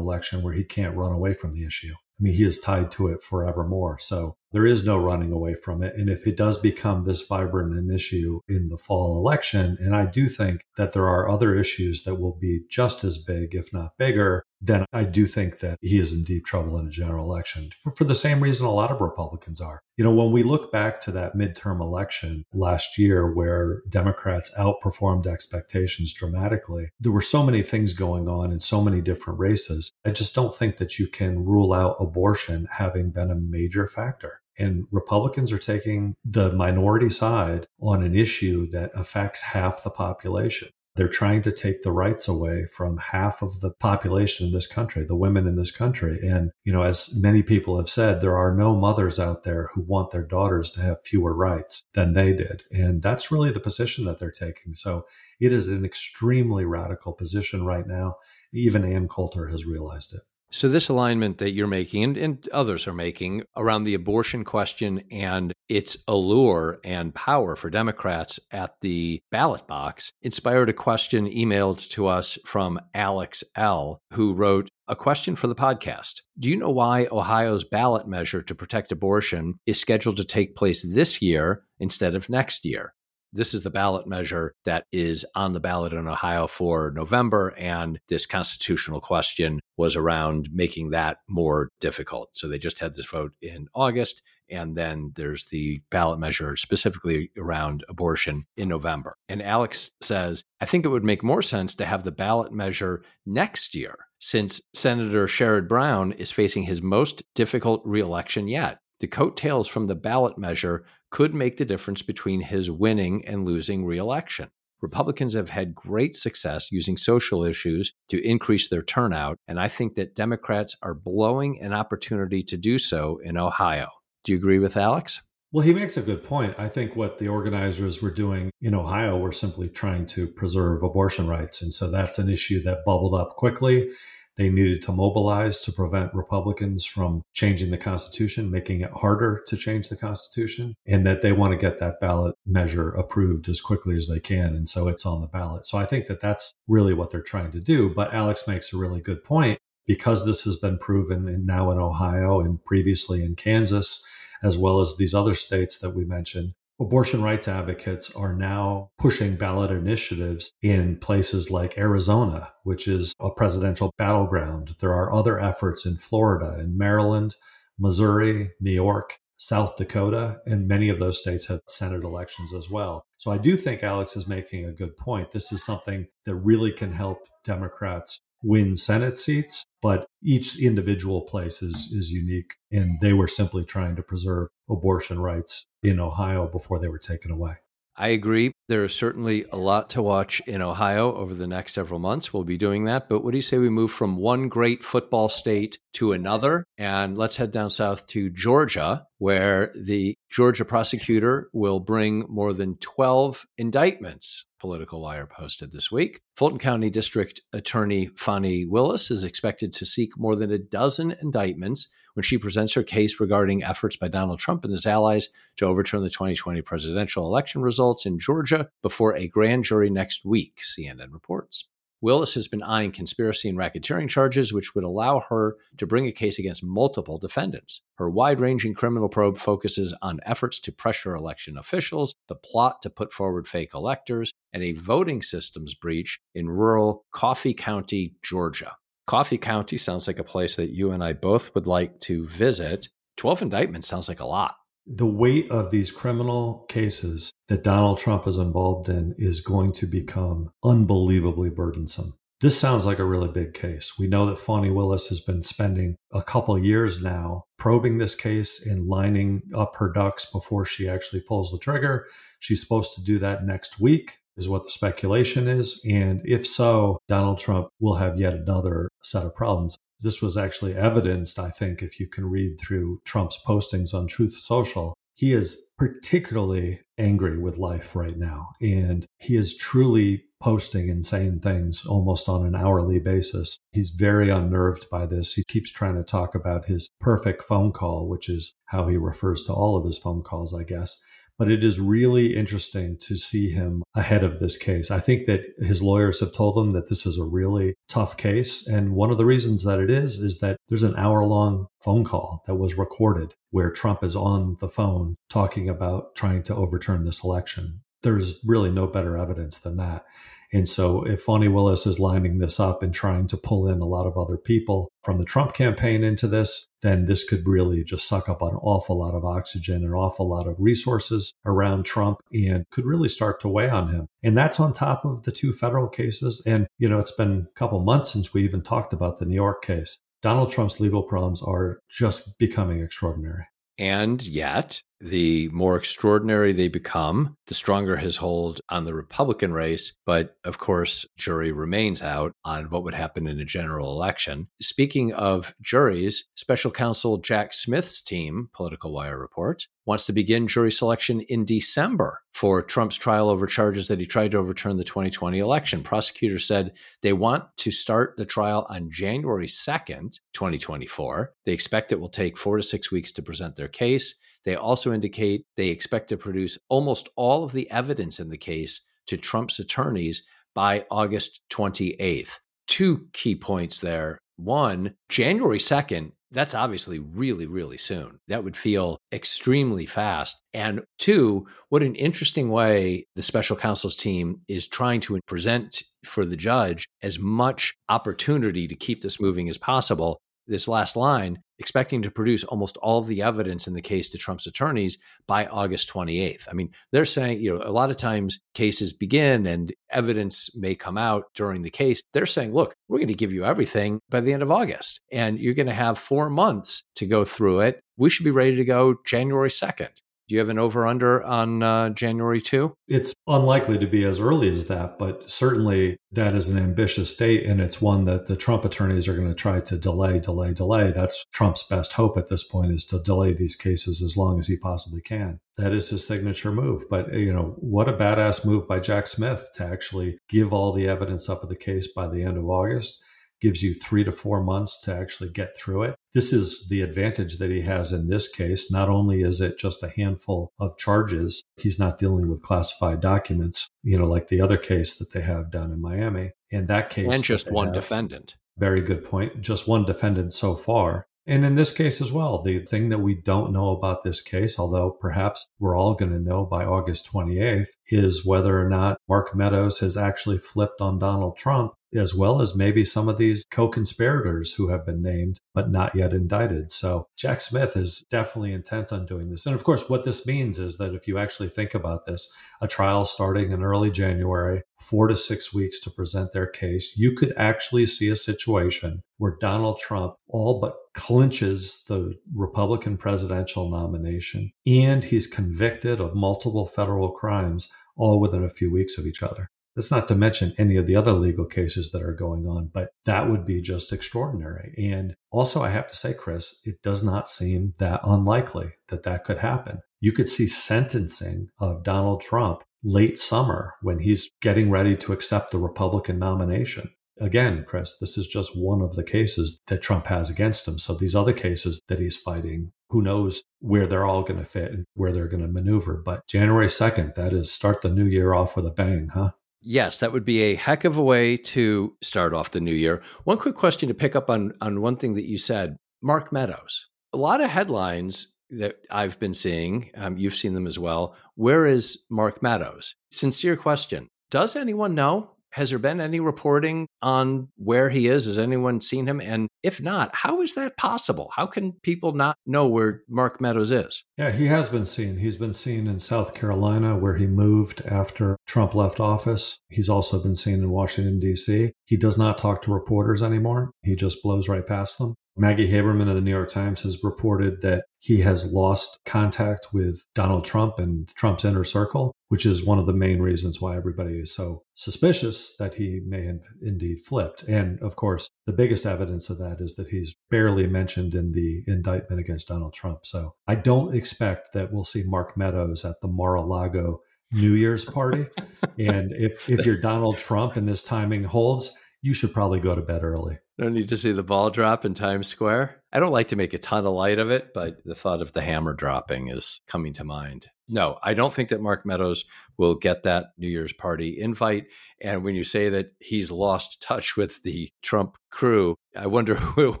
election 0.00 0.42
where 0.42 0.54
he 0.54 0.64
can't 0.64 0.96
run 0.96 1.12
away 1.12 1.34
from 1.34 1.52
the 1.52 1.66
issue. 1.66 1.92
I 1.92 2.22
mean, 2.22 2.34
he 2.34 2.44
is 2.44 2.58
tied 2.58 2.90
to 2.92 3.08
it 3.08 3.22
forevermore. 3.22 3.98
So 3.98 4.38
there 4.56 4.66
is 4.66 4.86
no 4.86 4.96
running 4.96 5.32
away 5.32 5.54
from 5.54 5.82
it. 5.82 5.94
And 5.96 6.08
if 6.08 6.26
it 6.26 6.34
does 6.34 6.56
become 6.56 7.04
this 7.04 7.20
vibrant 7.20 7.78
an 7.78 7.94
issue 7.94 8.40
in 8.48 8.70
the 8.70 8.78
fall 8.78 9.18
election, 9.18 9.76
and 9.78 9.94
I 9.94 10.06
do 10.06 10.26
think 10.26 10.64
that 10.78 10.92
there 10.92 11.06
are 11.06 11.28
other 11.28 11.54
issues 11.54 12.04
that 12.04 12.14
will 12.14 12.38
be 12.40 12.62
just 12.70 13.04
as 13.04 13.18
big, 13.18 13.54
if 13.54 13.70
not 13.70 13.98
bigger, 13.98 14.44
then 14.62 14.86
I 14.94 15.04
do 15.04 15.26
think 15.26 15.58
that 15.58 15.78
he 15.82 16.00
is 16.00 16.14
in 16.14 16.24
deep 16.24 16.46
trouble 16.46 16.78
in 16.78 16.86
a 16.86 16.90
general 16.90 17.30
election 17.30 17.68
for, 17.82 17.92
for, 17.92 18.04
the 18.04 18.14
same 18.14 18.42
reason 18.42 18.64
a 18.64 18.72
lot 18.72 18.90
of 18.90 19.02
Republicans 19.02 19.60
are. 19.60 19.82
You 19.98 20.04
know, 20.04 20.14
when 20.14 20.32
we 20.32 20.42
look 20.42 20.72
back 20.72 21.00
to 21.00 21.10
that 21.10 21.34
midterm 21.34 21.82
election 21.82 22.44
last 22.54 22.96
year 22.96 23.30
where 23.30 23.82
Democrats 23.90 24.50
outperformed 24.58 25.26
expectations 25.26 26.14
dramatically, 26.14 26.88
there 26.98 27.12
were 27.12 27.20
so 27.20 27.42
many 27.42 27.62
things 27.62 27.92
going 27.92 28.26
on 28.26 28.52
in 28.52 28.60
so 28.60 28.80
many 28.80 29.02
different 29.02 29.38
races. 29.38 29.92
I 30.06 30.12
just 30.12 30.34
don't 30.34 30.56
think 30.56 30.78
that 30.78 30.98
you 30.98 31.08
can 31.08 31.44
rule 31.44 31.74
out 31.74 31.96
abortion 32.00 32.68
having 32.72 33.10
been 33.10 33.30
a 33.30 33.34
major 33.34 33.86
factor. 33.86 34.40
And 34.58 34.86
Republicans 34.90 35.52
are 35.52 35.58
taking 35.58 36.14
the 36.24 36.52
minority 36.52 37.08
side 37.08 37.66
on 37.80 38.02
an 38.02 38.16
issue 38.16 38.68
that 38.70 38.90
affects 38.94 39.42
half 39.42 39.82
the 39.82 39.90
population. 39.90 40.68
They're 40.96 41.08
trying 41.08 41.42
to 41.42 41.52
take 41.52 41.82
the 41.82 41.92
rights 41.92 42.26
away 42.26 42.64
from 42.64 42.96
half 42.96 43.42
of 43.42 43.60
the 43.60 43.70
population 43.70 44.46
in 44.46 44.52
this 44.54 44.66
country, 44.66 45.04
the 45.04 45.14
women 45.14 45.46
in 45.46 45.56
this 45.56 45.70
country. 45.70 46.26
And, 46.26 46.52
you 46.64 46.72
know, 46.72 46.82
as 46.82 47.14
many 47.14 47.42
people 47.42 47.76
have 47.76 47.90
said, 47.90 48.20
there 48.22 48.36
are 48.36 48.54
no 48.54 48.74
mothers 48.74 49.20
out 49.20 49.42
there 49.44 49.68
who 49.74 49.82
want 49.82 50.10
their 50.10 50.22
daughters 50.22 50.70
to 50.70 50.80
have 50.80 51.04
fewer 51.04 51.36
rights 51.36 51.82
than 51.92 52.14
they 52.14 52.32
did. 52.32 52.62
And 52.70 53.02
that's 53.02 53.30
really 53.30 53.50
the 53.50 53.60
position 53.60 54.06
that 54.06 54.18
they're 54.18 54.30
taking. 54.30 54.74
So 54.74 55.04
it 55.38 55.52
is 55.52 55.68
an 55.68 55.84
extremely 55.84 56.64
radical 56.64 57.12
position 57.12 57.66
right 57.66 57.86
now. 57.86 58.16
Even 58.54 58.90
Ann 58.90 59.06
Coulter 59.06 59.48
has 59.48 59.66
realized 59.66 60.14
it. 60.14 60.22
So, 60.56 60.70
this 60.70 60.88
alignment 60.88 61.36
that 61.36 61.50
you're 61.50 61.66
making 61.66 62.02
and, 62.02 62.16
and, 62.16 62.48
others 62.48 62.86
are 62.86 62.94
making 62.94 63.42
around 63.58 63.84
the 63.84 63.92
abortion 63.92 64.42
question 64.42 65.02
and 65.10 65.52
its 65.68 65.98
allure 66.08 66.80
and 66.82 67.14
power 67.14 67.56
for 67.56 67.68
Democrats 67.68 68.40
at 68.50 68.72
the 68.80 69.20
ballot 69.30 69.66
box 69.66 70.12
inspired 70.22 70.70
a 70.70 70.72
question 70.72 71.26
emailed 71.26 71.86
to 71.90 72.06
us 72.06 72.38
from 72.46 72.80
Alex 72.94 73.44
L., 73.54 74.00
who 74.14 74.32
wrote, 74.32 74.70
a 74.88 74.96
question 74.96 75.36
for 75.36 75.46
the 75.46 75.54
podcast. 75.54 76.22
Do 76.38 76.48
you 76.48 76.56
know 76.56 76.70
why 76.70 77.06
Ohio's 77.12 77.64
ballot 77.64 78.08
measure 78.08 78.40
to 78.40 78.54
protect 78.54 78.90
abortion 78.90 79.56
is 79.66 79.78
scheduled 79.78 80.16
to 80.16 80.24
take 80.24 80.56
place 80.56 80.82
this 80.82 81.20
year 81.20 81.64
instead 81.78 82.14
of 82.14 82.30
next 82.30 82.64
year? 82.64 82.94
This 83.32 83.54
is 83.54 83.62
the 83.62 83.70
ballot 83.70 84.06
measure 84.06 84.54
that 84.64 84.84
is 84.92 85.24
on 85.34 85.52
the 85.52 85.60
ballot 85.60 85.92
in 85.92 86.06
Ohio 86.06 86.46
for 86.46 86.92
November. 86.94 87.54
And 87.58 87.98
this 88.08 88.26
constitutional 88.26 89.00
question 89.00 89.60
was 89.76 89.96
around 89.96 90.48
making 90.52 90.90
that 90.90 91.18
more 91.28 91.68
difficult. 91.80 92.30
So 92.32 92.48
they 92.48 92.58
just 92.58 92.78
had 92.78 92.94
this 92.94 93.06
vote 93.06 93.32
in 93.42 93.68
August. 93.74 94.22
And 94.48 94.76
then 94.76 95.12
there's 95.16 95.46
the 95.46 95.82
ballot 95.90 96.20
measure 96.20 96.56
specifically 96.56 97.30
around 97.36 97.84
abortion 97.88 98.46
in 98.56 98.68
November. 98.68 99.16
And 99.28 99.42
Alex 99.42 99.90
says, 100.00 100.44
I 100.60 100.66
think 100.66 100.84
it 100.84 100.90
would 100.90 101.04
make 101.04 101.24
more 101.24 101.42
sense 101.42 101.74
to 101.74 101.84
have 101.84 102.04
the 102.04 102.12
ballot 102.12 102.52
measure 102.52 103.02
next 103.26 103.74
year, 103.74 103.96
since 104.20 104.60
Senator 104.72 105.26
Sherrod 105.26 105.66
Brown 105.68 106.12
is 106.12 106.30
facing 106.30 106.62
his 106.62 106.80
most 106.80 107.24
difficult 107.34 107.82
reelection 107.84 108.46
yet. 108.46 108.78
The 109.00 109.08
coattails 109.08 109.68
from 109.68 109.88
the 109.88 109.96
ballot 109.96 110.38
measure 110.38 110.86
could 111.10 111.34
make 111.34 111.56
the 111.56 111.64
difference 111.64 112.02
between 112.02 112.40
his 112.40 112.70
winning 112.70 113.24
and 113.26 113.44
losing 113.44 113.84
reelection. 113.84 114.48
Republicans 114.82 115.34
have 115.34 115.48
had 115.48 115.74
great 115.74 116.14
success 116.14 116.70
using 116.70 116.96
social 116.96 117.42
issues 117.44 117.92
to 118.08 118.22
increase 118.22 118.68
their 118.68 118.82
turnout, 118.82 119.38
and 119.48 119.58
I 119.58 119.68
think 119.68 119.94
that 119.94 120.14
Democrats 120.14 120.76
are 120.82 120.94
blowing 120.94 121.60
an 121.62 121.72
opportunity 121.72 122.42
to 122.42 122.56
do 122.56 122.78
so 122.78 123.18
in 123.24 123.38
Ohio. 123.38 123.88
Do 124.24 124.32
you 124.32 124.38
agree 124.38 124.58
with 124.58 124.76
Alex? 124.76 125.22
Well, 125.52 125.64
he 125.64 125.72
makes 125.72 125.96
a 125.96 126.02
good 126.02 126.22
point. 126.22 126.54
I 126.58 126.68
think 126.68 126.96
what 126.96 127.18
the 127.18 127.28
organizers 127.28 128.02
were 128.02 128.10
doing 128.10 128.50
in 128.60 128.74
Ohio 128.74 129.16
were 129.16 129.32
simply 129.32 129.68
trying 129.68 130.04
to 130.06 130.26
preserve 130.26 130.82
abortion 130.82 131.26
rights. 131.26 131.62
And 131.62 131.72
so 131.72 131.90
that's 131.90 132.18
an 132.18 132.28
issue 132.28 132.62
that 132.64 132.84
bubbled 132.84 133.14
up 133.14 133.36
quickly. 133.36 133.88
They 134.36 134.50
needed 134.50 134.82
to 134.82 134.92
mobilize 134.92 135.60
to 135.62 135.72
prevent 135.72 136.14
Republicans 136.14 136.84
from 136.84 137.22
changing 137.32 137.70
the 137.70 137.78
Constitution, 137.78 138.50
making 138.50 138.82
it 138.82 138.90
harder 138.90 139.42
to 139.46 139.56
change 139.56 139.88
the 139.88 139.96
Constitution, 139.96 140.74
and 140.86 141.06
that 141.06 141.22
they 141.22 141.32
want 141.32 141.52
to 141.52 141.58
get 141.58 141.78
that 141.78 142.00
ballot 142.00 142.34
measure 142.46 142.90
approved 142.90 143.48
as 143.48 143.60
quickly 143.62 143.96
as 143.96 144.08
they 144.08 144.20
can. 144.20 144.54
And 144.54 144.68
so 144.68 144.88
it's 144.88 145.06
on 145.06 145.22
the 145.22 145.26
ballot. 145.26 145.64
So 145.64 145.78
I 145.78 145.86
think 145.86 146.06
that 146.08 146.20
that's 146.20 146.52
really 146.68 146.92
what 146.92 147.10
they're 147.10 147.22
trying 147.22 147.52
to 147.52 147.60
do. 147.60 147.92
But 147.94 148.12
Alex 148.12 148.46
makes 148.46 148.72
a 148.72 148.76
really 148.76 149.00
good 149.00 149.24
point 149.24 149.58
because 149.86 150.26
this 150.26 150.42
has 150.44 150.56
been 150.56 150.78
proven 150.78 151.46
now 151.46 151.70
in 151.70 151.78
Ohio 151.78 152.40
and 152.40 152.62
previously 152.64 153.24
in 153.24 153.36
Kansas, 153.36 154.04
as 154.42 154.58
well 154.58 154.80
as 154.80 154.96
these 154.96 155.14
other 155.14 155.34
states 155.34 155.78
that 155.78 155.94
we 155.94 156.04
mentioned, 156.04 156.52
abortion 156.80 157.22
rights 157.22 157.48
advocates 157.48 158.14
are 158.14 158.34
now 158.34 158.90
pushing 158.98 159.36
ballot 159.36 159.70
initiatives 159.70 160.52
in 160.62 160.98
places 160.98 161.50
like 161.50 161.78
Arizona, 161.78 162.52
which 162.64 162.86
is 162.86 163.14
a 163.20 163.30
presidential 163.30 163.92
battleground. 163.96 164.76
There 164.80 164.92
are 164.92 165.12
other 165.12 165.40
efforts 165.40 165.86
in 165.86 165.96
Florida, 165.96 166.58
in 166.60 166.76
Maryland, 166.76 167.36
Missouri, 167.78 168.50
New 168.60 168.72
York, 168.72 169.18
South 169.38 169.76
Dakota, 169.76 170.38
and 170.46 170.66
many 170.66 170.88
of 170.88 170.98
those 170.98 171.18
states 171.20 171.46
have 171.46 171.60
Senate 171.66 172.04
elections 172.04 172.54
as 172.54 172.70
well. 172.70 173.04
So 173.18 173.30
I 173.30 173.38
do 173.38 173.56
think 173.56 173.82
Alex 173.82 174.16
is 174.16 174.26
making 174.26 174.64
a 174.64 174.72
good 174.72 174.96
point. 174.96 175.30
This 175.30 175.52
is 175.52 175.64
something 175.64 176.06
that 176.24 176.34
really 176.36 176.72
can 176.72 176.92
help 176.92 177.18
Democrats 177.44 178.20
win 178.42 178.74
Senate 178.74 179.16
seats, 179.16 179.64
but 179.82 180.06
each 180.22 180.60
individual 180.60 181.22
place 181.22 181.62
is, 181.62 181.92
is 181.92 182.10
unique. 182.10 182.54
And 182.70 183.00
they 183.00 183.12
were 183.12 183.28
simply 183.28 183.64
trying 183.64 183.96
to 183.96 184.02
preserve 184.02 184.48
abortion 184.68 185.20
rights 185.20 185.64
in 185.82 186.00
Ohio 186.00 186.46
before 186.46 186.78
they 186.78 186.88
were 186.88 186.98
taken 186.98 187.30
away. 187.30 187.56
I 187.98 188.08
agree. 188.08 188.52
There 188.68 188.84
is 188.84 188.94
certainly 188.94 189.46
a 189.50 189.56
lot 189.56 189.90
to 189.90 190.02
watch 190.02 190.40
in 190.46 190.60
Ohio 190.60 191.14
over 191.14 191.32
the 191.32 191.46
next 191.46 191.72
several 191.72 191.98
months. 191.98 192.32
We'll 192.32 192.44
be 192.44 192.58
doing 192.58 192.84
that. 192.84 193.08
But 193.08 193.24
what 193.24 193.30
do 193.30 193.38
you 193.38 193.42
say 193.42 193.56
we 193.56 193.70
move 193.70 193.90
from 193.90 194.18
one 194.18 194.48
great 194.48 194.84
football 194.84 195.30
state 195.30 195.78
to 195.94 196.12
another? 196.12 196.64
And 196.76 197.16
let's 197.16 197.38
head 197.38 197.52
down 197.52 197.70
south 197.70 198.06
to 198.08 198.28
Georgia, 198.28 199.06
where 199.18 199.72
the 199.74 200.14
Georgia 200.30 200.66
prosecutor 200.66 201.48
will 201.54 201.80
bring 201.80 202.26
more 202.28 202.52
than 202.52 202.76
12 202.76 203.46
indictments, 203.56 204.44
Political 204.66 205.00
Wire 205.00 205.28
posted 205.28 205.70
this 205.70 205.92
week. 205.92 206.22
Fulton 206.34 206.58
County 206.58 206.90
District 206.90 207.40
Attorney 207.52 208.06
Fani 208.16 208.64
Willis 208.64 209.12
is 209.12 209.22
expected 209.22 209.72
to 209.72 209.86
seek 209.86 210.18
more 210.18 210.34
than 210.34 210.50
a 210.50 210.58
dozen 210.58 211.14
indictments 211.22 211.88
when 212.14 212.24
she 212.24 212.36
presents 212.36 212.74
her 212.74 212.82
case 212.82 213.20
regarding 213.20 213.62
efforts 213.62 213.96
by 213.96 214.08
Donald 214.08 214.40
Trump 214.40 214.64
and 214.64 214.72
his 214.72 214.84
allies 214.84 215.28
to 215.58 215.66
overturn 215.66 216.02
the 216.02 216.10
2020 216.10 216.62
presidential 216.62 217.26
election 217.26 217.62
results 217.62 218.06
in 218.06 218.18
Georgia 218.18 218.68
before 218.82 219.14
a 219.14 219.28
grand 219.28 219.62
jury 219.62 219.88
next 219.88 220.24
week, 220.24 220.58
CNN 220.60 221.12
reports. 221.12 221.68
Willis 222.00 222.34
has 222.34 222.46
been 222.46 222.62
eyeing 222.62 222.92
conspiracy 222.92 223.48
and 223.48 223.56
racketeering 223.56 224.08
charges, 224.08 224.52
which 224.52 224.74
would 224.74 224.84
allow 224.84 225.20
her 225.20 225.56
to 225.78 225.86
bring 225.86 226.06
a 226.06 226.12
case 226.12 226.38
against 226.38 226.62
multiple 226.62 227.18
defendants. 227.18 227.80
Her 227.96 228.10
wide 228.10 228.40
ranging 228.40 228.74
criminal 228.74 229.08
probe 229.08 229.38
focuses 229.38 229.94
on 230.02 230.20
efforts 230.24 230.60
to 230.60 230.72
pressure 230.72 231.14
election 231.14 231.56
officials, 231.56 232.14
the 232.28 232.34
plot 232.34 232.82
to 232.82 232.90
put 232.90 233.12
forward 233.12 233.48
fake 233.48 233.70
electors, 233.74 234.32
and 234.52 234.62
a 234.62 234.72
voting 234.72 235.22
systems 235.22 235.74
breach 235.74 236.20
in 236.34 236.50
rural 236.50 237.04
Coffee 237.12 237.54
County, 237.54 238.14
Georgia. 238.22 238.76
Coffee 239.06 239.38
County 239.38 239.76
sounds 239.76 240.06
like 240.06 240.18
a 240.18 240.24
place 240.24 240.56
that 240.56 240.74
you 240.74 240.90
and 240.90 241.02
I 241.02 241.12
both 241.12 241.54
would 241.54 241.66
like 241.66 242.00
to 242.00 242.26
visit. 242.26 242.88
12 243.16 243.42
indictments 243.42 243.86
sounds 243.86 244.08
like 244.08 244.20
a 244.20 244.26
lot. 244.26 244.56
The 244.88 245.06
weight 245.06 245.50
of 245.50 245.72
these 245.72 245.90
criminal 245.90 246.64
cases 246.68 247.32
that 247.48 247.64
Donald 247.64 247.98
Trump 247.98 248.28
is 248.28 248.36
involved 248.36 248.88
in 248.88 249.16
is 249.18 249.40
going 249.40 249.72
to 249.72 249.86
become 249.86 250.50
unbelievably 250.62 251.50
burdensome. 251.50 252.14
This 252.40 252.56
sounds 252.56 252.86
like 252.86 253.00
a 253.00 253.04
really 253.04 253.26
big 253.26 253.52
case. 253.52 253.94
We 253.98 254.06
know 254.06 254.26
that 254.26 254.38
Fani 254.38 254.70
Willis 254.70 255.08
has 255.08 255.18
been 255.18 255.42
spending 255.42 255.96
a 256.12 256.22
couple 256.22 256.56
years 256.56 257.02
now 257.02 257.42
probing 257.58 257.98
this 257.98 258.14
case 258.14 258.64
and 258.64 258.86
lining 258.86 259.42
up 259.52 259.74
her 259.76 259.90
ducks 259.90 260.24
before 260.24 260.64
she 260.64 260.88
actually 260.88 261.22
pulls 261.22 261.50
the 261.50 261.58
trigger. 261.58 262.06
She's 262.38 262.60
supposed 262.60 262.94
to 262.94 263.02
do 263.02 263.18
that 263.18 263.44
next 263.44 263.80
week 263.80 264.18
is 264.36 264.48
what 264.48 264.64
the 264.64 264.70
speculation 264.70 265.48
is. 265.48 265.82
And 265.88 266.20
if 266.24 266.46
so, 266.46 266.98
Donald 267.08 267.38
Trump 267.38 267.68
will 267.80 267.94
have 267.96 268.20
yet 268.20 268.34
another 268.34 268.88
set 269.02 269.24
of 269.24 269.34
problems. 269.34 269.76
This 270.00 270.20
was 270.20 270.36
actually 270.36 270.74
evidenced, 270.74 271.38
I 271.38 271.50
think, 271.50 271.82
if 271.82 271.98
you 271.98 272.06
can 272.06 272.28
read 272.28 272.58
through 272.60 273.00
Trump's 273.04 273.38
postings 273.46 273.94
on 273.94 274.06
Truth 274.06 274.34
Social, 274.34 274.94
he 275.14 275.32
is 275.32 275.70
particularly 275.78 276.80
angry 276.98 277.38
with 277.38 277.56
life 277.56 277.96
right 277.96 278.18
now. 278.18 278.50
And 278.60 279.06
he 279.18 279.36
is 279.36 279.56
truly 279.56 280.24
posting 280.40 280.88
insane 280.90 281.40
things 281.40 281.86
almost 281.86 282.28
on 282.28 282.44
an 282.44 282.54
hourly 282.54 282.98
basis. 282.98 283.58
He's 283.72 283.90
very 283.90 284.28
unnerved 284.28 284.86
by 284.90 285.06
this. 285.06 285.32
He 285.32 285.44
keeps 285.48 285.72
trying 285.72 285.96
to 285.96 286.02
talk 286.02 286.34
about 286.34 286.66
his 286.66 286.90
perfect 287.00 287.42
phone 287.42 287.72
call, 287.72 288.06
which 288.06 288.28
is 288.28 288.52
how 288.66 288.88
he 288.88 288.98
refers 288.98 289.44
to 289.44 289.54
all 289.54 289.76
of 289.76 289.86
his 289.86 289.96
phone 289.96 290.22
calls, 290.22 290.52
I 290.52 290.62
guess. 290.62 291.00
But 291.38 291.50
it 291.50 291.62
is 291.62 291.78
really 291.78 292.34
interesting 292.34 292.96
to 293.02 293.16
see 293.16 293.50
him 293.50 293.82
ahead 293.94 294.24
of 294.24 294.38
this 294.38 294.56
case. 294.56 294.90
I 294.90 295.00
think 295.00 295.26
that 295.26 295.44
his 295.58 295.82
lawyers 295.82 296.20
have 296.20 296.32
told 296.32 296.56
him 296.56 296.70
that 296.70 296.88
this 296.88 297.04
is 297.04 297.18
a 297.18 297.24
really 297.24 297.74
tough 297.88 298.16
case. 298.16 298.66
And 298.66 298.94
one 298.94 299.10
of 299.10 299.18
the 299.18 299.26
reasons 299.26 299.62
that 299.64 299.78
it 299.78 299.90
is, 299.90 300.18
is 300.18 300.38
that 300.40 300.56
there's 300.68 300.82
an 300.82 300.96
hour 300.96 301.24
long 301.24 301.66
phone 301.82 302.04
call 302.04 302.42
that 302.46 302.54
was 302.54 302.78
recorded 302.78 303.34
where 303.50 303.70
Trump 303.70 304.02
is 304.02 304.16
on 304.16 304.56
the 304.60 304.68
phone 304.68 305.16
talking 305.28 305.68
about 305.68 306.14
trying 306.14 306.42
to 306.44 306.54
overturn 306.54 307.04
this 307.04 307.22
election. 307.22 307.80
There's 308.02 308.40
really 308.44 308.70
no 308.70 308.86
better 308.86 309.16
evidence 309.16 309.58
than 309.58 309.76
that. 309.76 310.04
And 310.52 310.68
so, 310.68 311.02
if 311.02 311.22
Fani 311.22 311.48
Willis 311.48 311.86
is 311.86 311.98
lining 311.98 312.38
this 312.38 312.60
up 312.60 312.82
and 312.82 312.94
trying 312.94 313.26
to 313.28 313.36
pull 313.36 313.68
in 313.68 313.80
a 313.80 313.86
lot 313.86 314.06
of 314.06 314.16
other 314.16 314.36
people 314.36 314.88
from 315.02 315.18
the 315.18 315.24
Trump 315.24 315.54
campaign 315.54 316.04
into 316.04 316.26
this, 316.28 316.66
then 316.82 317.06
this 317.06 317.24
could 317.24 317.46
really 317.46 317.82
just 317.82 318.06
suck 318.06 318.28
up 318.28 318.42
an 318.42 318.56
awful 318.62 318.98
lot 318.98 319.14
of 319.14 319.24
oxygen, 319.24 319.84
an 319.84 319.92
awful 319.92 320.28
lot 320.28 320.46
of 320.46 320.54
resources 320.58 321.32
around 321.44 321.84
Trump, 321.84 322.20
and 322.32 322.64
could 322.70 322.86
really 322.86 323.08
start 323.08 323.40
to 323.40 323.48
weigh 323.48 323.68
on 323.68 323.92
him. 323.92 324.06
And 324.22 324.36
that's 324.36 324.60
on 324.60 324.72
top 324.72 325.04
of 325.04 325.24
the 325.24 325.32
two 325.32 325.52
federal 325.52 325.88
cases. 325.88 326.42
And, 326.46 326.66
you 326.78 326.88
know, 326.88 326.98
it's 326.98 327.12
been 327.12 327.48
a 327.50 327.58
couple 327.58 327.80
months 327.80 328.12
since 328.12 328.32
we 328.32 328.44
even 328.44 328.62
talked 328.62 328.92
about 328.92 329.18
the 329.18 329.26
New 329.26 329.34
York 329.34 329.64
case. 329.64 329.98
Donald 330.22 330.50
Trump's 330.50 330.80
legal 330.80 331.02
problems 331.02 331.42
are 331.42 331.80
just 331.88 332.38
becoming 332.38 332.80
extraordinary. 332.80 333.44
And 333.78 334.22
yet, 334.26 334.82
the 335.00 335.48
more 335.50 335.76
extraordinary 335.76 336.52
they 336.52 336.68
become, 336.68 337.35
the 337.46 337.54
stronger 337.54 337.96
his 337.96 338.16
hold 338.16 338.60
on 338.68 338.84
the 338.84 338.94
Republican 338.94 339.52
race. 339.52 339.92
But 340.04 340.36
of 340.44 340.58
course, 340.58 341.06
jury 341.16 341.52
remains 341.52 342.02
out 342.02 342.32
on 342.44 342.66
what 342.66 342.84
would 342.84 342.94
happen 342.94 343.26
in 343.26 343.40
a 343.40 343.44
general 343.44 343.92
election. 343.92 344.48
Speaking 344.60 345.12
of 345.12 345.54
juries, 345.60 346.24
special 346.34 346.70
counsel 346.70 347.18
Jack 347.18 347.52
Smith's 347.52 348.02
team, 348.02 348.50
Political 348.52 348.92
Wire 348.92 349.18
reports, 349.18 349.68
wants 349.84 350.04
to 350.06 350.12
begin 350.12 350.48
jury 350.48 350.72
selection 350.72 351.20
in 351.22 351.44
December 351.44 352.20
for 352.34 352.60
Trump's 352.60 352.96
trial 352.96 353.30
over 353.30 353.46
charges 353.46 353.88
that 353.88 354.00
he 354.00 354.04
tried 354.04 354.32
to 354.32 354.38
overturn 354.38 354.76
the 354.76 354.84
2020 354.84 355.38
election. 355.38 355.82
Prosecutors 355.82 356.46
said 356.46 356.72
they 357.00 357.12
want 357.12 357.44
to 357.58 357.70
start 357.70 358.14
the 358.16 358.26
trial 358.26 358.66
on 358.68 358.90
January 358.90 359.46
2nd, 359.46 360.18
2024. 360.34 361.32
They 361.44 361.52
expect 361.52 361.92
it 361.92 362.00
will 362.00 362.08
take 362.08 362.36
four 362.36 362.56
to 362.56 362.62
six 362.62 362.90
weeks 362.90 363.12
to 363.12 363.22
present 363.22 363.56
their 363.56 363.68
case. 363.68 364.16
They 364.46 364.54
also 364.54 364.92
indicate 364.92 365.44
they 365.56 365.68
expect 365.68 366.08
to 366.08 366.16
produce 366.16 366.56
almost 366.70 367.08
all 367.16 367.44
of 367.44 367.52
the 367.52 367.70
evidence 367.70 368.20
in 368.20 368.30
the 368.30 368.38
case 368.38 368.80
to 369.08 369.18
Trump's 369.18 369.58
attorneys 369.58 370.22
by 370.54 370.86
August 370.90 371.40
28th. 371.50 372.38
Two 372.68 373.08
key 373.12 373.34
points 373.34 373.80
there. 373.80 374.18
One, 374.36 374.94
January 375.08 375.58
2nd, 375.58 376.12
that's 376.30 376.54
obviously 376.54 376.98
really, 376.98 377.46
really 377.46 377.76
soon. 377.76 378.20
That 378.28 378.44
would 378.44 378.56
feel 378.56 378.98
extremely 379.12 379.86
fast. 379.86 380.40
And 380.54 380.82
two, 380.98 381.46
what 381.68 381.82
an 381.82 381.94
interesting 381.94 382.48
way 382.48 383.06
the 383.16 383.22
special 383.22 383.56
counsel's 383.56 383.96
team 383.96 384.42
is 384.48 384.68
trying 384.68 385.00
to 385.02 385.18
present 385.26 385.82
for 386.04 386.24
the 386.24 386.36
judge 386.36 386.86
as 387.02 387.18
much 387.18 387.74
opportunity 387.88 388.68
to 388.68 388.74
keep 388.74 389.02
this 389.02 389.20
moving 389.20 389.48
as 389.48 389.58
possible 389.58 390.18
this 390.46 390.68
last 390.68 390.96
line, 390.96 391.40
expecting 391.58 392.02
to 392.02 392.10
produce 392.10 392.44
almost 392.44 392.76
all 392.78 392.98
of 392.98 393.06
the 393.06 393.22
evidence 393.22 393.66
in 393.66 393.74
the 393.74 393.82
case 393.82 394.10
to 394.10 394.18
Trump's 394.18 394.46
attorneys 394.46 394.98
by 395.26 395.46
August 395.46 395.90
28th. 395.90 396.46
I 396.48 396.52
mean, 396.52 396.70
they're 396.92 397.04
saying, 397.04 397.40
you 397.40 397.54
know, 397.54 397.62
a 397.64 397.72
lot 397.72 397.90
of 397.90 397.96
times 397.96 398.40
cases 398.54 398.92
begin 398.92 399.46
and 399.46 399.72
evidence 399.90 400.54
may 400.54 400.74
come 400.74 400.98
out 400.98 401.24
during 401.34 401.62
the 401.62 401.70
case. 401.70 402.02
They're 402.12 402.26
saying, 402.26 402.52
look, 402.52 402.74
we're 402.88 402.98
going 402.98 403.08
to 403.08 403.14
give 403.14 403.32
you 403.32 403.44
everything 403.44 404.00
by 404.10 404.20
the 404.20 404.32
end 404.32 404.42
of 404.42 404.50
August, 404.50 405.00
and 405.12 405.38
you're 405.38 405.54
going 405.54 405.66
to 405.66 405.74
have 405.74 405.98
four 405.98 406.30
months 406.30 406.84
to 406.96 407.06
go 407.06 407.24
through 407.24 407.60
it. 407.60 407.80
We 407.96 408.10
should 408.10 408.24
be 408.24 408.30
ready 408.30 408.56
to 408.56 408.64
go 408.64 408.96
January 409.06 409.48
2nd. 409.48 409.90
Do 410.28 410.34
you 410.34 410.40
have 410.40 410.48
an 410.48 410.58
over 410.58 410.86
under 410.86 411.22
on 411.22 411.62
uh, 411.62 411.90
January 411.90 412.40
2? 412.40 412.74
It's 412.88 413.14
unlikely 413.28 413.78
to 413.78 413.86
be 413.86 414.04
as 414.04 414.18
early 414.18 414.48
as 414.50 414.64
that, 414.64 414.98
but 414.98 415.30
certainly 415.30 415.98
that 416.10 416.34
is 416.34 416.48
an 416.48 416.58
ambitious 416.58 417.14
date. 417.14 417.46
And 417.46 417.60
it's 417.60 417.80
one 417.80 418.04
that 418.04 418.26
the 418.26 418.34
Trump 418.34 418.64
attorneys 418.64 419.06
are 419.06 419.14
going 419.14 419.28
to 419.28 419.34
try 419.34 419.60
to 419.60 419.76
delay, 419.76 420.18
delay, 420.18 420.52
delay. 420.52 420.90
That's 420.90 421.24
Trump's 421.32 421.62
best 421.62 421.92
hope 421.92 422.16
at 422.16 422.28
this 422.28 422.42
point 422.42 422.72
is 422.72 422.84
to 422.86 422.98
delay 422.98 423.34
these 423.34 423.54
cases 423.54 424.02
as 424.02 424.16
long 424.16 424.40
as 424.40 424.48
he 424.48 424.56
possibly 424.56 425.00
can. 425.00 425.38
That 425.58 425.72
is 425.72 425.90
his 425.90 426.04
signature 426.04 426.50
move. 426.50 426.82
But, 426.90 427.14
you 427.14 427.32
know, 427.32 427.54
what 427.58 427.88
a 427.88 427.92
badass 427.92 428.44
move 428.44 428.66
by 428.66 428.80
Jack 428.80 429.06
Smith 429.06 429.48
to 429.54 429.64
actually 429.64 430.18
give 430.28 430.52
all 430.52 430.72
the 430.72 430.88
evidence 430.88 431.28
up 431.28 431.44
of 431.44 431.48
the 431.48 431.56
case 431.56 431.92
by 431.92 432.08
the 432.08 432.24
end 432.24 432.36
of 432.36 432.48
August 432.48 433.00
gives 433.40 433.62
you 433.62 433.74
three 433.74 434.04
to 434.04 434.12
four 434.12 434.42
months 434.42 434.80
to 434.80 434.94
actually 434.94 435.30
get 435.30 435.56
through 435.56 435.82
it. 435.84 435.94
This 436.16 436.32
is 436.32 436.68
the 436.70 436.80
advantage 436.80 437.36
that 437.36 437.50
he 437.50 437.60
has 437.60 437.92
in 437.92 438.08
this 438.08 438.26
case. 438.26 438.72
Not 438.72 438.88
only 438.88 439.20
is 439.20 439.42
it 439.42 439.58
just 439.58 439.82
a 439.82 439.90
handful 439.90 440.50
of 440.58 440.78
charges, 440.78 441.44
he's 441.58 441.78
not 441.78 441.98
dealing 441.98 442.30
with 442.30 442.40
classified 442.40 443.00
documents, 443.00 443.68
you 443.82 443.98
know, 443.98 444.06
like 444.06 444.28
the 444.28 444.40
other 444.40 444.56
case 444.56 444.96
that 444.96 445.12
they 445.12 445.20
have 445.20 445.50
down 445.50 445.72
in 445.72 445.82
Miami. 445.82 446.30
In 446.50 446.64
that 446.66 446.88
case, 446.88 447.14
and 447.14 447.22
just 447.22 447.52
one 447.52 447.66
have, 447.66 447.74
defendant. 447.74 448.36
Very 448.56 448.80
good 448.80 449.04
point. 449.04 449.42
Just 449.42 449.68
one 449.68 449.84
defendant 449.84 450.32
so 450.32 450.54
far. 450.54 451.06
And 451.26 451.44
in 451.44 451.54
this 451.54 451.70
case 451.70 452.00
as 452.00 452.12
well, 452.12 452.40
the 452.40 452.60
thing 452.60 452.88
that 452.88 453.00
we 453.00 453.14
don't 453.14 453.52
know 453.52 453.72
about 453.72 454.02
this 454.02 454.22
case, 454.22 454.58
although 454.58 454.92
perhaps 454.92 455.46
we're 455.58 455.76
all 455.76 455.94
going 455.94 456.12
to 456.12 456.18
know 456.18 456.46
by 456.46 456.64
August 456.64 457.12
28th, 457.12 457.68
is 457.88 458.24
whether 458.24 458.58
or 458.58 458.70
not 458.70 458.96
Mark 459.06 459.36
Meadows 459.36 459.80
has 459.80 459.98
actually 459.98 460.38
flipped 460.38 460.80
on 460.80 460.98
Donald 460.98 461.36
Trump 461.36 461.72
as 461.96 462.14
well 462.14 462.40
as 462.40 462.54
maybe 462.54 462.84
some 462.84 463.08
of 463.08 463.18
these 463.18 463.44
co 463.50 463.68
conspirators 463.68 464.52
who 464.52 464.68
have 464.68 464.86
been 464.86 465.02
named 465.02 465.40
but 465.54 465.70
not 465.70 465.94
yet 465.94 466.12
indicted. 466.12 466.70
So 466.70 467.08
Jack 467.16 467.40
Smith 467.40 467.76
is 467.76 468.04
definitely 468.10 468.52
intent 468.52 468.92
on 468.92 469.06
doing 469.06 469.30
this. 469.30 469.46
And 469.46 469.54
of 469.54 469.64
course, 469.64 469.88
what 469.88 470.04
this 470.04 470.26
means 470.26 470.58
is 470.58 470.78
that 470.78 470.94
if 470.94 471.08
you 471.08 471.18
actually 471.18 471.48
think 471.48 471.74
about 471.74 472.06
this, 472.06 472.30
a 472.60 472.68
trial 472.68 473.04
starting 473.04 473.52
in 473.52 473.62
early 473.62 473.90
January, 473.90 474.62
four 474.78 475.08
to 475.08 475.16
six 475.16 475.54
weeks 475.54 475.80
to 475.80 475.90
present 475.90 476.32
their 476.32 476.46
case, 476.46 476.96
you 476.96 477.12
could 477.12 477.32
actually 477.36 477.86
see 477.86 478.08
a 478.08 478.16
situation 478.16 479.02
where 479.18 479.36
Donald 479.40 479.78
Trump 479.78 480.14
all 480.28 480.60
but 480.60 480.76
clinches 480.94 481.84
the 481.88 482.14
Republican 482.34 482.96
presidential 482.96 483.70
nomination 483.70 484.50
and 484.66 485.04
he's 485.04 485.26
convicted 485.26 486.00
of 486.00 486.14
multiple 486.14 486.66
federal 486.66 487.10
crimes 487.10 487.68
all 487.96 488.20
within 488.20 488.44
a 488.44 488.48
few 488.48 488.70
weeks 488.70 488.98
of 488.98 489.06
each 489.06 489.22
other. 489.22 489.50
That's 489.76 489.90
not 489.90 490.08
to 490.08 490.14
mention 490.14 490.54
any 490.56 490.76
of 490.76 490.86
the 490.86 490.96
other 490.96 491.12
legal 491.12 491.44
cases 491.44 491.90
that 491.90 492.02
are 492.02 492.14
going 492.14 492.46
on, 492.46 492.70
but 492.72 492.88
that 493.04 493.30
would 493.30 493.44
be 493.44 493.60
just 493.60 493.92
extraordinary. 493.92 494.74
And 494.78 495.14
also, 495.30 495.62
I 495.62 495.68
have 495.68 495.86
to 495.88 495.94
say, 495.94 496.14
Chris, 496.14 496.60
it 496.64 496.80
does 496.82 497.02
not 497.02 497.28
seem 497.28 497.74
that 497.78 498.00
unlikely 498.02 498.72
that 498.88 499.02
that 499.02 499.24
could 499.24 499.38
happen. 499.38 499.80
You 500.00 500.12
could 500.12 500.28
see 500.28 500.46
sentencing 500.46 501.48
of 501.60 501.82
Donald 501.82 502.22
Trump 502.22 502.62
late 502.82 503.18
summer 503.18 503.74
when 503.82 503.98
he's 503.98 504.30
getting 504.40 504.70
ready 504.70 504.96
to 504.96 505.12
accept 505.12 505.50
the 505.50 505.58
Republican 505.58 506.18
nomination. 506.18 506.90
Again, 507.18 507.64
Chris, 507.66 507.96
this 507.98 508.18
is 508.18 508.26
just 508.26 508.56
one 508.56 508.82
of 508.82 508.94
the 508.94 509.04
cases 509.04 509.58
that 509.66 509.82
Trump 509.82 510.06
has 510.06 510.28
against 510.30 510.68
him. 510.68 510.78
So 510.78 510.94
these 510.94 511.14
other 511.14 511.32
cases 511.32 511.80
that 511.88 511.98
he's 511.98 512.16
fighting, 512.16 512.72
who 512.90 513.02
knows 513.02 513.42
where 513.60 513.86
they're 513.86 514.04
all 514.04 514.22
going 514.22 514.38
to 514.38 514.44
fit 514.44 514.70
and 514.70 514.84
where 514.94 515.12
they're 515.12 515.28
going 515.28 515.42
to 515.42 515.48
maneuver. 515.48 516.00
But 516.04 516.26
January 516.26 516.66
2nd, 516.66 517.14
that 517.14 517.32
is 517.32 517.50
start 517.50 517.82
the 517.82 517.88
new 517.88 518.04
year 518.04 518.34
off 518.34 518.54
with 518.54 518.66
a 518.66 518.70
bang, 518.70 519.08
huh? 519.12 519.30
Yes, 519.68 519.98
that 519.98 520.12
would 520.12 520.24
be 520.24 520.42
a 520.42 520.54
heck 520.54 520.84
of 520.84 520.96
a 520.96 521.02
way 521.02 521.36
to 521.36 521.96
start 522.00 522.32
off 522.32 522.52
the 522.52 522.60
new 522.60 522.72
year. 522.72 523.02
One 523.24 523.36
quick 523.36 523.56
question 523.56 523.88
to 523.88 523.94
pick 523.94 524.14
up 524.14 524.30
on 524.30 524.52
on 524.60 524.80
one 524.80 524.96
thing 524.96 525.14
that 525.14 525.28
you 525.28 525.38
said, 525.38 525.76
Mark 526.00 526.32
Meadows. 526.32 526.86
A 527.12 527.16
lot 527.18 527.40
of 527.40 527.50
headlines 527.50 528.28
that 528.50 528.76
I've 528.92 529.18
been 529.18 529.34
seeing, 529.34 529.90
um, 529.96 530.18
you've 530.18 530.36
seen 530.36 530.54
them 530.54 530.68
as 530.68 530.78
well. 530.78 531.16
Where 531.34 531.66
is 531.66 532.04
Mark 532.08 532.44
Meadows? 532.44 532.94
Sincere 533.10 533.56
question. 533.56 534.06
Does 534.30 534.54
anyone 534.54 534.94
know? 534.94 535.32
Has 535.56 535.70
there 535.70 535.78
been 535.78 536.02
any 536.02 536.20
reporting 536.20 536.86
on 537.00 537.48
where 537.56 537.88
he 537.88 538.08
is? 538.08 538.26
Has 538.26 538.38
anyone 538.38 538.82
seen 538.82 539.08
him? 539.08 539.22
And 539.22 539.48
if 539.62 539.80
not, 539.80 540.14
how 540.14 540.42
is 540.42 540.52
that 540.52 540.76
possible? 540.76 541.32
How 541.34 541.46
can 541.46 541.72
people 541.82 542.12
not 542.12 542.36
know 542.44 542.68
where 542.68 543.00
Mark 543.08 543.40
Meadows 543.40 543.70
is? 543.70 544.04
Yeah, 544.18 544.32
he 544.32 544.48
has 544.48 544.68
been 544.68 544.84
seen. 544.84 545.16
He's 545.16 545.38
been 545.38 545.54
seen 545.54 545.86
in 545.86 545.98
South 545.98 546.34
Carolina, 546.34 546.98
where 546.98 547.16
he 547.16 547.26
moved 547.26 547.80
after 547.86 548.36
Trump 548.46 548.74
left 548.74 549.00
office. 549.00 549.58
He's 549.70 549.88
also 549.88 550.22
been 550.22 550.34
seen 550.34 550.56
in 550.56 550.68
Washington, 550.68 551.20
D.C. 551.20 551.72
He 551.86 551.96
does 551.96 552.18
not 552.18 552.36
talk 552.36 552.60
to 552.62 552.74
reporters 552.74 553.22
anymore, 553.22 553.70
he 553.82 553.96
just 553.96 554.22
blows 554.22 554.50
right 554.50 554.66
past 554.66 554.98
them. 554.98 555.14
Maggie 555.38 555.70
Haberman 555.70 556.08
of 556.08 556.14
the 556.14 556.20
New 556.22 556.30
York 556.30 556.48
Times 556.48 556.80
has 556.80 557.04
reported 557.04 557.60
that 557.60 557.84
he 557.98 558.20
has 558.20 558.52
lost 558.52 559.00
contact 559.04 559.66
with 559.72 560.06
Donald 560.14 560.44
Trump 560.44 560.78
and 560.78 561.08
Trump's 561.14 561.44
inner 561.44 561.64
circle, 561.64 562.14
which 562.28 562.46
is 562.46 562.64
one 562.64 562.78
of 562.78 562.86
the 562.86 562.94
main 562.94 563.20
reasons 563.20 563.60
why 563.60 563.76
everybody 563.76 564.18
is 564.18 564.32
so 564.32 564.62
suspicious 564.72 565.54
that 565.58 565.74
he 565.74 566.00
may 566.06 566.24
have 566.24 566.40
indeed 566.62 567.00
flipped. 567.00 567.42
And 567.42 567.78
of 567.82 567.96
course, 567.96 568.30
the 568.46 568.52
biggest 568.52 568.86
evidence 568.86 569.28
of 569.28 569.38
that 569.38 569.58
is 569.60 569.74
that 569.74 569.88
he's 569.88 570.14
barely 570.30 570.66
mentioned 570.66 571.14
in 571.14 571.32
the 571.32 571.62
indictment 571.66 572.20
against 572.20 572.48
Donald 572.48 572.72
Trump. 572.72 573.04
So 573.04 573.34
I 573.46 573.56
don't 573.56 573.94
expect 573.94 574.54
that 574.54 574.72
we'll 574.72 574.84
see 574.84 575.02
Mark 575.04 575.36
Meadows 575.36 575.84
at 575.84 576.00
the 576.00 576.08
Mar 576.08 576.36
a 576.36 576.42
Lago 576.42 577.00
New 577.32 577.52
Year's 577.52 577.84
party. 577.84 578.26
and 578.78 579.12
if, 579.12 579.48
if 579.50 579.66
you're 579.66 579.80
Donald 579.80 580.16
Trump 580.16 580.56
and 580.56 580.66
this 580.66 580.82
timing 580.82 581.24
holds, 581.24 581.76
you 582.06 582.14
should 582.14 582.32
probably 582.32 582.60
go 582.60 582.72
to 582.72 582.80
bed 582.80 583.02
early. 583.02 583.36
No 583.58 583.68
need 583.68 583.88
to 583.88 583.96
see 583.96 584.12
the 584.12 584.22
ball 584.22 584.48
drop 584.48 584.84
in 584.84 584.94
Times 584.94 585.26
Square. 585.26 585.82
I 585.92 585.98
don't 585.98 586.12
like 586.12 586.28
to 586.28 586.36
make 586.36 586.54
a 586.54 586.58
ton 586.58 586.86
of 586.86 586.92
light 586.92 587.18
of 587.18 587.32
it, 587.32 587.48
but 587.52 587.82
the 587.84 587.96
thought 587.96 588.22
of 588.22 588.32
the 588.32 588.42
hammer 588.42 588.74
dropping 588.74 589.26
is 589.26 589.60
coming 589.66 589.92
to 589.94 590.04
mind. 590.04 590.46
No, 590.68 591.00
I 591.02 591.14
don't 591.14 591.34
think 591.34 591.48
that 591.48 591.60
Mark 591.60 591.84
Meadows 591.84 592.24
will 592.58 592.76
get 592.76 593.02
that 593.02 593.30
New 593.38 593.48
Year's 593.48 593.72
party 593.72 594.20
invite. 594.20 594.66
And 595.00 595.24
when 595.24 595.34
you 595.34 595.42
say 595.42 595.68
that 595.68 595.94
he's 595.98 596.30
lost 596.30 596.80
touch 596.80 597.16
with 597.16 597.42
the 597.42 597.70
Trump 597.82 598.18
crew, 598.30 598.76
I 598.96 599.08
wonder 599.08 599.34
who 599.34 599.72
it 599.72 599.80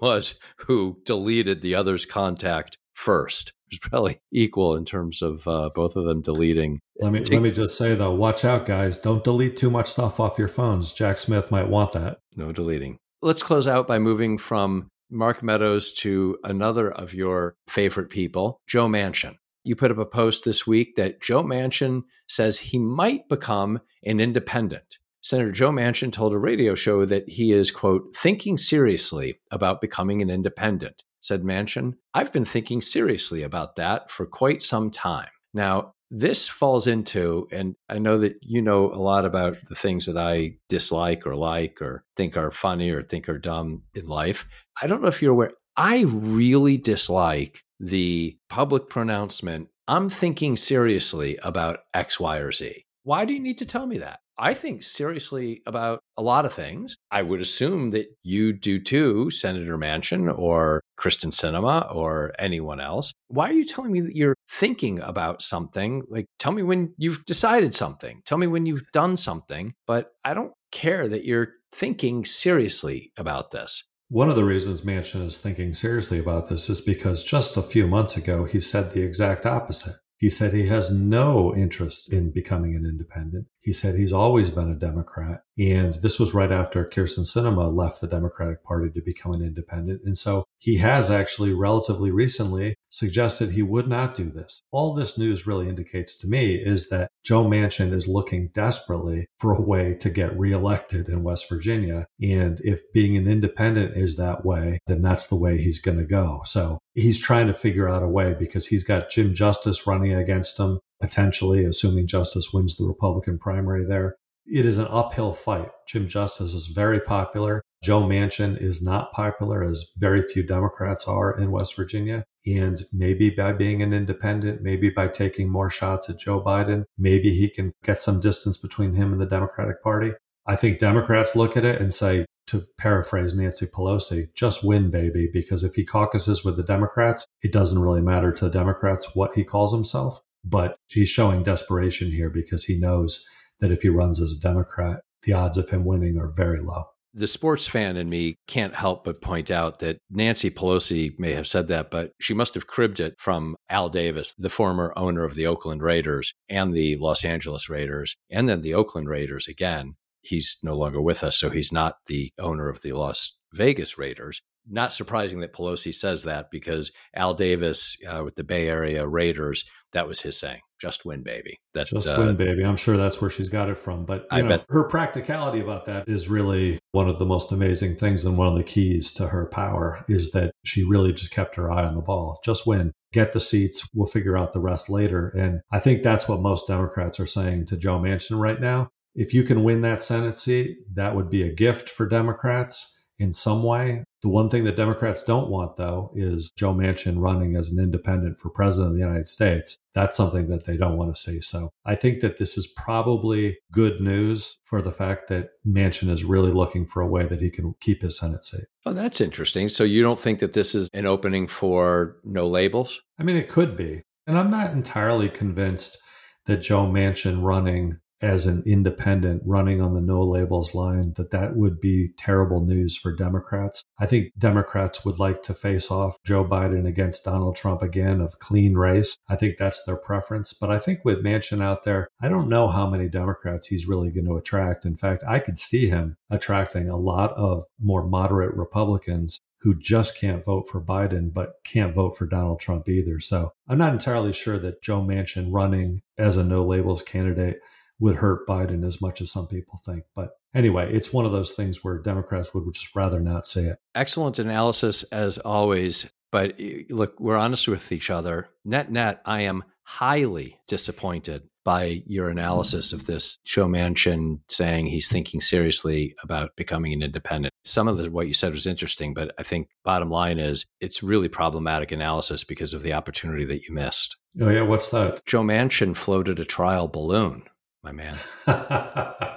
was 0.00 0.40
who 0.56 0.98
deleted 1.04 1.62
the 1.62 1.76
other's 1.76 2.06
contact 2.06 2.76
first. 2.94 3.52
It's 3.68 3.80
probably 3.80 4.20
equal 4.32 4.76
in 4.76 4.84
terms 4.84 5.22
of 5.22 5.46
uh, 5.48 5.70
both 5.74 5.96
of 5.96 6.04
them 6.04 6.22
deleting. 6.22 6.80
Let 7.00 7.12
me 7.12 7.20
let 7.20 7.42
me 7.42 7.50
just 7.50 7.76
say 7.76 7.94
though, 7.94 8.14
watch 8.14 8.44
out, 8.44 8.66
guys! 8.66 8.96
Don't 8.98 9.24
delete 9.24 9.56
too 9.56 9.70
much 9.70 9.90
stuff 9.90 10.20
off 10.20 10.38
your 10.38 10.48
phones. 10.48 10.92
Jack 10.92 11.18
Smith 11.18 11.50
might 11.50 11.68
want 11.68 11.92
that. 11.92 12.18
No 12.36 12.52
deleting. 12.52 12.98
Let's 13.22 13.42
close 13.42 13.66
out 13.66 13.86
by 13.86 13.98
moving 13.98 14.38
from 14.38 14.88
Mark 15.10 15.42
Meadows 15.42 15.92
to 15.94 16.38
another 16.44 16.90
of 16.90 17.14
your 17.14 17.56
favorite 17.68 18.10
people, 18.10 18.60
Joe 18.66 18.86
Manchin. 18.86 19.36
You 19.64 19.74
put 19.74 19.90
up 19.90 19.98
a 19.98 20.06
post 20.06 20.44
this 20.44 20.66
week 20.66 20.94
that 20.96 21.20
Joe 21.20 21.42
Manchin 21.42 22.02
says 22.28 22.58
he 22.58 22.78
might 22.78 23.28
become 23.28 23.80
an 24.04 24.20
independent. 24.20 24.98
Senator 25.22 25.50
Joe 25.50 25.72
Manchin 25.72 26.12
told 26.12 26.32
a 26.32 26.38
radio 26.38 26.76
show 26.76 27.04
that 27.04 27.28
he 27.28 27.50
is, 27.50 27.72
quote, 27.72 28.14
thinking 28.14 28.56
seriously 28.56 29.40
about 29.50 29.80
becoming 29.80 30.22
an 30.22 30.30
independent 30.30 31.02
said 31.20 31.42
Manchin. 31.42 31.94
I've 32.14 32.32
been 32.32 32.44
thinking 32.44 32.80
seriously 32.80 33.42
about 33.42 33.76
that 33.76 34.10
for 34.10 34.26
quite 34.26 34.62
some 34.62 34.90
time. 34.90 35.28
Now, 35.54 35.94
this 36.10 36.48
falls 36.48 36.86
into, 36.86 37.48
and 37.50 37.74
I 37.88 37.98
know 37.98 38.18
that 38.18 38.36
you 38.40 38.62
know 38.62 38.92
a 38.92 39.00
lot 39.00 39.24
about 39.24 39.56
the 39.68 39.74
things 39.74 40.06
that 40.06 40.16
I 40.16 40.56
dislike 40.68 41.26
or 41.26 41.34
like 41.34 41.82
or 41.82 42.04
think 42.16 42.36
are 42.36 42.52
funny 42.52 42.90
or 42.90 43.02
think 43.02 43.28
are 43.28 43.38
dumb 43.38 43.82
in 43.94 44.06
life. 44.06 44.46
I 44.80 44.86
don't 44.86 45.02
know 45.02 45.08
if 45.08 45.20
you're 45.20 45.32
aware, 45.32 45.52
I 45.76 46.04
really 46.04 46.76
dislike 46.76 47.64
the 47.80 48.38
public 48.48 48.88
pronouncement, 48.88 49.68
I'm 49.88 50.08
thinking 50.08 50.56
seriously 50.56 51.38
about 51.42 51.80
X, 51.94 52.18
Y, 52.18 52.38
or 52.38 52.52
Z. 52.52 52.84
Why 53.02 53.24
do 53.24 53.32
you 53.32 53.40
need 53.40 53.58
to 53.58 53.66
tell 53.66 53.86
me 53.86 53.98
that? 53.98 54.20
I 54.38 54.54
think 54.54 54.82
seriously 54.82 55.62
about 55.66 56.00
a 56.16 56.22
lot 56.22 56.44
of 56.44 56.52
things. 56.52 56.96
I 57.10 57.22
would 57.22 57.40
assume 57.40 57.90
that 57.90 58.06
you 58.22 58.52
do 58.52 58.78
too, 58.78 59.30
Senator 59.30 59.78
Manchin 59.78 60.36
or 60.36 60.82
Kyrsten 61.00 61.32
Sinema 61.32 61.94
or 61.94 62.34
anyone 62.38 62.80
else. 62.80 63.12
Why 63.28 63.48
are 63.48 63.54
you 63.54 63.64
telling 63.64 63.92
me 63.92 64.00
that 64.02 64.14
you're 64.14 64.36
thinking 64.50 65.00
about 65.00 65.42
something? 65.42 66.02
Like, 66.08 66.26
tell 66.38 66.52
me 66.52 66.62
when 66.62 66.94
you've 66.98 67.24
decided 67.24 67.74
something. 67.74 68.22
Tell 68.26 68.38
me 68.38 68.46
when 68.46 68.66
you've 68.66 68.84
done 68.92 69.16
something. 69.16 69.74
But 69.86 70.12
I 70.24 70.34
don't 70.34 70.52
care 70.70 71.08
that 71.08 71.24
you're 71.24 71.48
thinking 71.72 72.24
seriously 72.24 73.12
about 73.16 73.50
this. 73.50 73.84
One 74.08 74.30
of 74.30 74.36
the 74.36 74.44
reasons 74.44 74.82
Manchin 74.82 75.24
is 75.24 75.38
thinking 75.38 75.74
seriously 75.74 76.18
about 76.18 76.48
this 76.48 76.70
is 76.70 76.80
because 76.80 77.24
just 77.24 77.56
a 77.56 77.62
few 77.62 77.88
months 77.88 78.16
ago, 78.16 78.44
he 78.44 78.60
said 78.60 78.92
the 78.92 79.02
exact 79.02 79.46
opposite. 79.46 79.96
He 80.18 80.30
said 80.30 80.52
he 80.52 80.68
has 80.68 80.90
no 80.90 81.54
interest 81.54 82.12
in 82.12 82.30
becoming 82.30 82.74
an 82.74 82.86
independent. 82.86 83.46
He 83.66 83.72
said 83.72 83.96
he's 83.96 84.12
always 84.12 84.48
been 84.48 84.70
a 84.70 84.76
Democrat. 84.76 85.40
And 85.58 85.92
this 85.94 86.20
was 86.20 86.32
right 86.32 86.52
after 86.52 86.84
Kyrsten 86.84 87.26
Sinema 87.26 87.74
left 87.74 88.00
the 88.00 88.06
Democratic 88.06 88.62
Party 88.62 88.90
to 88.90 89.00
become 89.00 89.32
an 89.32 89.42
independent. 89.42 90.02
And 90.04 90.16
so 90.16 90.44
he 90.58 90.76
has 90.76 91.10
actually 91.10 91.52
relatively 91.52 92.12
recently 92.12 92.76
suggested 92.90 93.50
he 93.50 93.62
would 93.62 93.88
not 93.88 94.14
do 94.14 94.30
this. 94.30 94.62
All 94.70 94.94
this 94.94 95.18
news 95.18 95.48
really 95.48 95.68
indicates 95.68 96.16
to 96.18 96.28
me 96.28 96.54
is 96.54 96.90
that 96.90 97.10
Joe 97.24 97.44
Manchin 97.44 97.92
is 97.92 98.06
looking 98.06 98.50
desperately 98.54 99.26
for 99.40 99.52
a 99.52 99.60
way 99.60 99.94
to 99.94 100.10
get 100.10 100.38
reelected 100.38 101.08
in 101.08 101.24
West 101.24 101.48
Virginia. 101.48 102.06
And 102.22 102.60
if 102.62 102.80
being 102.92 103.16
an 103.16 103.26
independent 103.26 103.96
is 103.96 104.16
that 104.16 104.44
way, 104.44 104.78
then 104.86 105.02
that's 105.02 105.26
the 105.26 105.34
way 105.34 105.58
he's 105.58 105.80
going 105.80 105.98
to 105.98 106.04
go. 106.04 106.42
So 106.44 106.78
he's 106.94 107.20
trying 107.20 107.48
to 107.48 107.54
figure 107.54 107.88
out 107.88 108.04
a 108.04 108.08
way 108.08 108.36
because 108.38 108.68
he's 108.68 108.84
got 108.84 109.10
Jim 109.10 109.34
Justice 109.34 109.88
running 109.88 110.14
against 110.14 110.60
him 110.60 110.78
potentially, 111.00 111.64
assuming 111.64 112.06
Justice 112.06 112.52
wins 112.52 112.76
the 112.76 112.86
Republican 112.86 113.38
primary 113.38 113.84
there. 113.84 114.16
It 114.46 114.64
is 114.64 114.78
an 114.78 114.86
uphill 114.88 115.32
fight. 115.32 115.70
Jim 115.88 116.06
Justice 116.06 116.54
is 116.54 116.68
very 116.68 117.00
popular. 117.00 117.62
Joe 117.82 118.02
Manchin 118.02 118.60
is 118.60 118.82
not 118.82 119.12
popular, 119.12 119.62
as 119.62 119.86
very 119.96 120.22
few 120.22 120.42
Democrats 120.42 121.06
are 121.06 121.36
in 121.36 121.50
West 121.50 121.76
Virginia. 121.76 122.24
And 122.46 122.80
maybe 122.92 123.30
by 123.30 123.52
being 123.52 123.82
an 123.82 123.92
independent, 123.92 124.62
maybe 124.62 124.88
by 124.88 125.08
taking 125.08 125.50
more 125.50 125.68
shots 125.68 126.08
at 126.08 126.20
Joe 126.20 126.40
Biden, 126.40 126.84
maybe 126.96 127.30
he 127.30 127.50
can 127.50 127.72
get 127.84 128.00
some 128.00 128.20
distance 128.20 128.56
between 128.56 128.94
him 128.94 129.12
and 129.12 129.20
the 129.20 129.26
Democratic 129.26 129.82
Party. 129.82 130.12
I 130.46 130.54
think 130.54 130.78
Democrats 130.78 131.34
look 131.34 131.56
at 131.56 131.64
it 131.64 131.80
and 131.80 131.92
say, 131.92 132.24
to 132.46 132.62
paraphrase 132.78 133.34
Nancy 133.34 133.66
Pelosi, 133.66 134.32
just 134.34 134.62
win, 134.62 134.90
baby, 134.90 135.28
because 135.32 135.64
if 135.64 135.74
he 135.74 135.84
caucuses 135.84 136.44
with 136.44 136.56
the 136.56 136.62
Democrats, 136.62 137.26
it 137.42 137.52
doesn't 137.52 137.82
really 137.82 138.00
matter 138.00 138.30
to 138.32 138.44
the 138.44 138.50
Democrats 138.50 139.16
what 139.16 139.34
he 139.34 139.42
calls 139.42 139.72
himself. 139.72 140.20
But 140.48 140.76
he's 140.88 141.08
showing 141.08 141.42
desperation 141.42 142.10
here 142.12 142.30
because 142.30 142.64
he 142.64 142.78
knows 142.78 143.24
that 143.60 143.72
if 143.72 143.82
he 143.82 143.88
runs 143.88 144.20
as 144.20 144.32
a 144.32 144.40
Democrat, 144.40 145.00
the 145.24 145.32
odds 145.32 145.58
of 145.58 145.70
him 145.70 145.84
winning 145.84 146.18
are 146.18 146.30
very 146.30 146.60
low. 146.60 146.84
The 147.12 147.26
sports 147.26 147.66
fan 147.66 147.96
in 147.96 148.10
me 148.10 148.36
can't 148.46 148.74
help 148.74 149.04
but 149.04 149.22
point 149.22 149.50
out 149.50 149.78
that 149.78 149.98
Nancy 150.10 150.50
Pelosi 150.50 151.18
may 151.18 151.32
have 151.32 151.46
said 151.46 151.66
that, 151.68 151.90
but 151.90 152.12
she 152.20 152.34
must 152.34 152.52
have 152.54 152.66
cribbed 152.66 153.00
it 153.00 153.14
from 153.18 153.56
Al 153.70 153.88
Davis, 153.88 154.34
the 154.36 154.50
former 154.50 154.92
owner 154.96 155.24
of 155.24 155.34
the 155.34 155.46
Oakland 155.46 155.82
Raiders 155.82 156.34
and 156.48 156.74
the 156.74 156.96
Los 156.96 157.24
Angeles 157.24 157.70
Raiders, 157.70 158.16
and 158.30 158.48
then 158.48 158.60
the 158.60 158.74
Oakland 158.74 159.08
Raiders 159.08 159.48
again. 159.48 159.96
He's 160.20 160.58
no 160.62 160.74
longer 160.74 161.00
with 161.00 161.24
us, 161.24 161.38
so 161.38 161.48
he's 161.48 161.72
not 161.72 161.96
the 162.06 162.30
owner 162.38 162.68
of 162.68 162.82
the 162.82 162.92
Las 162.92 163.32
Vegas 163.52 163.96
Raiders 163.96 164.42
not 164.68 164.94
surprising 164.94 165.40
that 165.40 165.52
Pelosi 165.52 165.94
says 165.94 166.24
that 166.24 166.50
because 166.50 166.92
Al 167.14 167.34
Davis 167.34 167.96
uh, 168.08 168.22
with 168.24 168.34
the 168.34 168.44
Bay 168.44 168.68
Area 168.68 169.06
Raiders, 169.06 169.64
that 169.92 170.08
was 170.08 170.20
his 170.20 170.38
saying, 170.38 170.60
"Just 170.80 171.04
win, 171.04 171.22
baby." 171.22 171.56
That 171.74 171.86
just 171.86 172.08
uh, 172.08 172.16
win, 172.18 172.36
baby. 172.36 172.64
I'm 172.64 172.76
sure 172.76 172.96
that's 172.96 173.20
where 173.20 173.30
she's 173.30 173.48
got 173.48 173.68
it 173.68 173.78
from. 173.78 174.04
But 174.04 174.26
I 174.30 174.42
know, 174.42 174.48
bet 174.48 174.64
her 174.68 174.84
practicality 174.84 175.60
about 175.60 175.86
that 175.86 176.08
is 176.08 176.28
really 176.28 176.78
one 176.92 177.08
of 177.08 177.18
the 177.18 177.26
most 177.26 177.52
amazing 177.52 177.96
things, 177.96 178.24
and 178.24 178.36
one 178.36 178.48
of 178.48 178.56
the 178.56 178.64
keys 178.64 179.12
to 179.12 179.28
her 179.28 179.46
power 179.46 180.04
is 180.08 180.32
that 180.32 180.52
she 180.64 180.84
really 180.84 181.12
just 181.12 181.30
kept 181.30 181.56
her 181.56 181.70
eye 181.70 181.84
on 181.84 181.94
the 181.94 182.02
ball. 182.02 182.40
Just 182.44 182.66
win, 182.66 182.92
get 183.12 183.32
the 183.32 183.40
seats. 183.40 183.88
We'll 183.94 184.06
figure 184.06 184.36
out 184.36 184.52
the 184.52 184.60
rest 184.60 184.90
later. 184.90 185.28
And 185.28 185.60
I 185.72 185.80
think 185.80 186.02
that's 186.02 186.28
what 186.28 186.40
most 186.40 186.66
Democrats 186.66 187.18
are 187.20 187.26
saying 187.26 187.66
to 187.66 187.76
Joe 187.76 187.98
Manchin 187.98 188.38
right 188.38 188.60
now. 188.60 188.88
If 189.14 189.32
you 189.32 189.44
can 189.44 189.64
win 189.64 189.80
that 189.80 190.02
Senate 190.02 190.34
seat, 190.34 190.76
that 190.94 191.16
would 191.16 191.30
be 191.30 191.42
a 191.42 191.52
gift 191.52 191.88
for 191.88 192.06
Democrats 192.06 192.92
in 193.18 193.32
some 193.32 193.62
way. 193.62 194.04
The 194.26 194.32
one 194.32 194.50
thing 194.50 194.64
that 194.64 194.74
Democrats 194.74 195.22
don't 195.22 195.50
want, 195.50 195.76
though, 195.76 196.10
is 196.16 196.50
Joe 196.50 196.74
Manchin 196.74 197.20
running 197.20 197.54
as 197.54 197.70
an 197.70 197.78
independent 197.78 198.40
for 198.40 198.50
president 198.50 198.88
of 198.88 198.94
the 198.94 199.04
United 199.04 199.28
States. 199.28 199.78
That's 199.94 200.16
something 200.16 200.48
that 200.48 200.64
they 200.64 200.76
don't 200.76 200.96
want 200.96 201.14
to 201.14 201.22
see. 201.22 201.40
So 201.40 201.70
I 201.84 201.94
think 201.94 202.22
that 202.22 202.36
this 202.36 202.58
is 202.58 202.66
probably 202.66 203.58
good 203.70 204.00
news 204.00 204.56
for 204.64 204.82
the 204.82 204.90
fact 204.90 205.28
that 205.28 205.50
Manchin 205.64 206.08
is 206.08 206.24
really 206.24 206.50
looking 206.50 206.86
for 206.86 207.02
a 207.02 207.06
way 207.06 207.24
that 207.24 207.40
he 207.40 207.50
can 207.50 207.74
keep 207.80 208.02
his 208.02 208.18
Senate 208.18 208.42
seat. 208.42 208.64
Oh, 208.84 208.92
that's 208.92 209.20
interesting. 209.20 209.68
So 209.68 209.84
you 209.84 210.02
don't 210.02 210.18
think 210.18 210.40
that 210.40 210.54
this 210.54 210.74
is 210.74 210.90
an 210.92 211.06
opening 211.06 211.46
for 211.46 212.16
no 212.24 212.48
labels? 212.48 213.00
I 213.20 213.22
mean, 213.22 213.36
it 213.36 213.48
could 213.48 213.76
be. 213.76 214.02
And 214.26 214.36
I'm 214.36 214.50
not 214.50 214.72
entirely 214.72 215.28
convinced 215.28 215.98
that 216.46 216.62
Joe 216.62 216.86
Manchin 216.86 217.44
running 217.44 217.98
as 218.20 218.46
an 218.46 218.62
independent 218.66 219.42
running 219.44 219.80
on 219.80 219.94
the 219.94 220.00
no 220.00 220.22
labels 220.22 220.74
line 220.74 221.12
that 221.16 221.30
that 221.30 221.56
would 221.56 221.80
be 221.80 222.08
terrible 222.16 222.64
news 222.64 222.96
for 222.96 223.12
Democrats. 223.12 223.82
I 223.98 224.06
think 224.06 224.32
Democrats 224.38 225.04
would 225.04 225.18
like 225.18 225.42
to 225.44 225.54
face 225.54 225.90
off 225.90 226.16
Joe 226.24 226.44
Biden 226.44 226.86
against 226.86 227.24
Donald 227.24 227.56
Trump 227.56 227.82
again 227.82 228.20
of 228.20 228.38
clean 228.38 228.74
race. 228.74 229.16
I 229.28 229.36
think 229.36 229.58
that's 229.58 229.84
their 229.84 229.96
preference, 229.96 230.52
but 230.52 230.70
I 230.70 230.78
think 230.78 231.04
with 231.04 231.24
Manchin 231.24 231.62
out 231.62 231.84
there, 231.84 232.08
I 232.20 232.28
don't 232.28 232.48
know 232.48 232.68
how 232.68 232.88
many 232.88 233.08
Democrats 233.08 233.66
he's 233.66 233.86
really 233.86 234.10
going 234.10 234.26
to 234.26 234.36
attract. 234.36 234.86
In 234.86 234.96
fact, 234.96 235.22
I 235.26 235.38
could 235.38 235.58
see 235.58 235.88
him 235.88 236.16
attracting 236.30 236.88
a 236.88 236.96
lot 236.96 237.32
of 237.32 237.64
more 237.78 238.06
moderate 238.06 238.54
Republicans 238.54 239.40
who 239.60 239.74
just 239.74 240.16
can't 240.16 240.44
vote 240.44 240.68
for 240.68 240.80
Biden, 240.80 241.32
but 241.32 241.54
can't 241.64 241.92
vote 241.92 242.16
for 242.16 242.26
Donald 242.26 242.60
Trump 242.60 242.88
either. 242.88 243.18
So 243.18 243.52
I'm 243.68 243.78
not 243.78 243.92
entirely 243.92 244.32
sure 244.32 244.58
that 244.60 244.80
Joe 244.80 245.00
Manchin 245.00 245.48
running 245.50 246.02
as 246.16 246.36
a 246.36 246.44
no 246.44 246.64
labels 246.64 247.02
candidate 247.02 247.58
would 247.98 248.16
hurt 248.16 248.46
Biden 248.46 248.84
as 248.84 249.00
much 249.00 249.20
as 249.20 249.32
some 249.32 249.46
people 249.46 249.80
think. 249.84 250.04
But 250.14 250.30
anyway, 250.54 250.92
it's 250.92 251.12
one 251.12 251.24
of 251.24 251.32
those 251.32 251.52
things 251.52 251.82
where 251.82 251.98
Democrats 251.98 252.52
would 252.54 252.64
just 252.72 252.94
rather 252.94 253.20
not 253.20 253.46
say 253.46 253.62
it. 253.62 253.78
Excellent 253.94 254.38
analysis 254.38 255.02
as 255.04 255.38
always. 255.38 256.10
But 256.32 256.54
eh, 256.58 256.82
look, 256.90 257.18
we're 257.20 257.36
honest 257.36 257.68
with 257.68 257.90
each 257.92 258.10
other. 258.10 258.48
Net 258.64 258.90
net, 258.90 259.22
I 259.24 259.42
am 259.42 259.64
highly 259.84 260.58
disappointed 260.66 261.42
by 261.64 262.02
your 262.06 262.28
analysis 262.28 262.92
of 262.92 263.06
this 263.06 263.38
Joe 263.44 263.66
Manchin 263.66 264.38
saying 264.48 264.86
he's 264.86 265.08
thinking 265.08 265.40
seriously 265.40 266.14
about 266.22 266.54
becoming 266.54 266.92
an 266.92 267.02
independent. 267.02 267.52
Some 267.64 267.88
of 267.88 267.98
the, 267.98 268.08
what 268.08 268.28
you 268.28 268.34
said 268.34 268.52
was 268.52 268.68
interesting, 268.68 269.14
but 269.14 269.34
I 269.36 269.42
think 269.42 269.68
bottom 269.82 270.08
line 270.08 270.38
is 270.38 270.64
it's 270.80 271.02
really 271.02 271.28
problematic 271.28 271.90
analysis 271.90 272.44
because 272.44 272.72
of 272.72 272.84
the 272.84 272.92
opportunity 272.92 273.44
that 273.46 273.64
you 273.64 273.74
missed. 273.74 274.16
Oh 274.40 274.48
yeah, 274.48 274.62
what's 274.62 274.90
that? 274.90 275.24
Joe 275.26 275.42
Manchin 275.42 275.96
floated 275.96 276.38
a 276.38 276.44
trial 276.44 276.86
balloon, 276.86 277.42
my 277.86 277.92
man. 277.92 278.18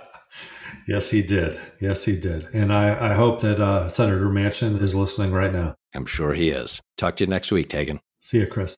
yes, 0.88 1.12
he 1.12 1.22
did. 1.22 1.60
Yes, 1.80 2.04
he 2.04 2.20
did. 2.20 2.48
And 2.54 2.74
I, 2.74 3.12
I 3.12 3.14
hope 3.14 3.42
that 3.42 3.60
uh, 3.60 3.88
Senator 3.90 4.28
Manchin 4.28 4.82
is 4.82 4.96
listening 4.96 5.32
right 5.32 5.54
now. 5.54 5.76
I'm 5.94 6.08
sure 6.08 6.34
he 6.34 6.50
is. 6.50 6.82
Talk 6.98 7.18
to 7.18 7.24
you 7.26 7.30
next 7.30 7.52
week, 7.52 7.70
Taegan. 7.70 8.00
See 8.22 8.40
you, 8.40 8.48
Chris. 8.48 8.76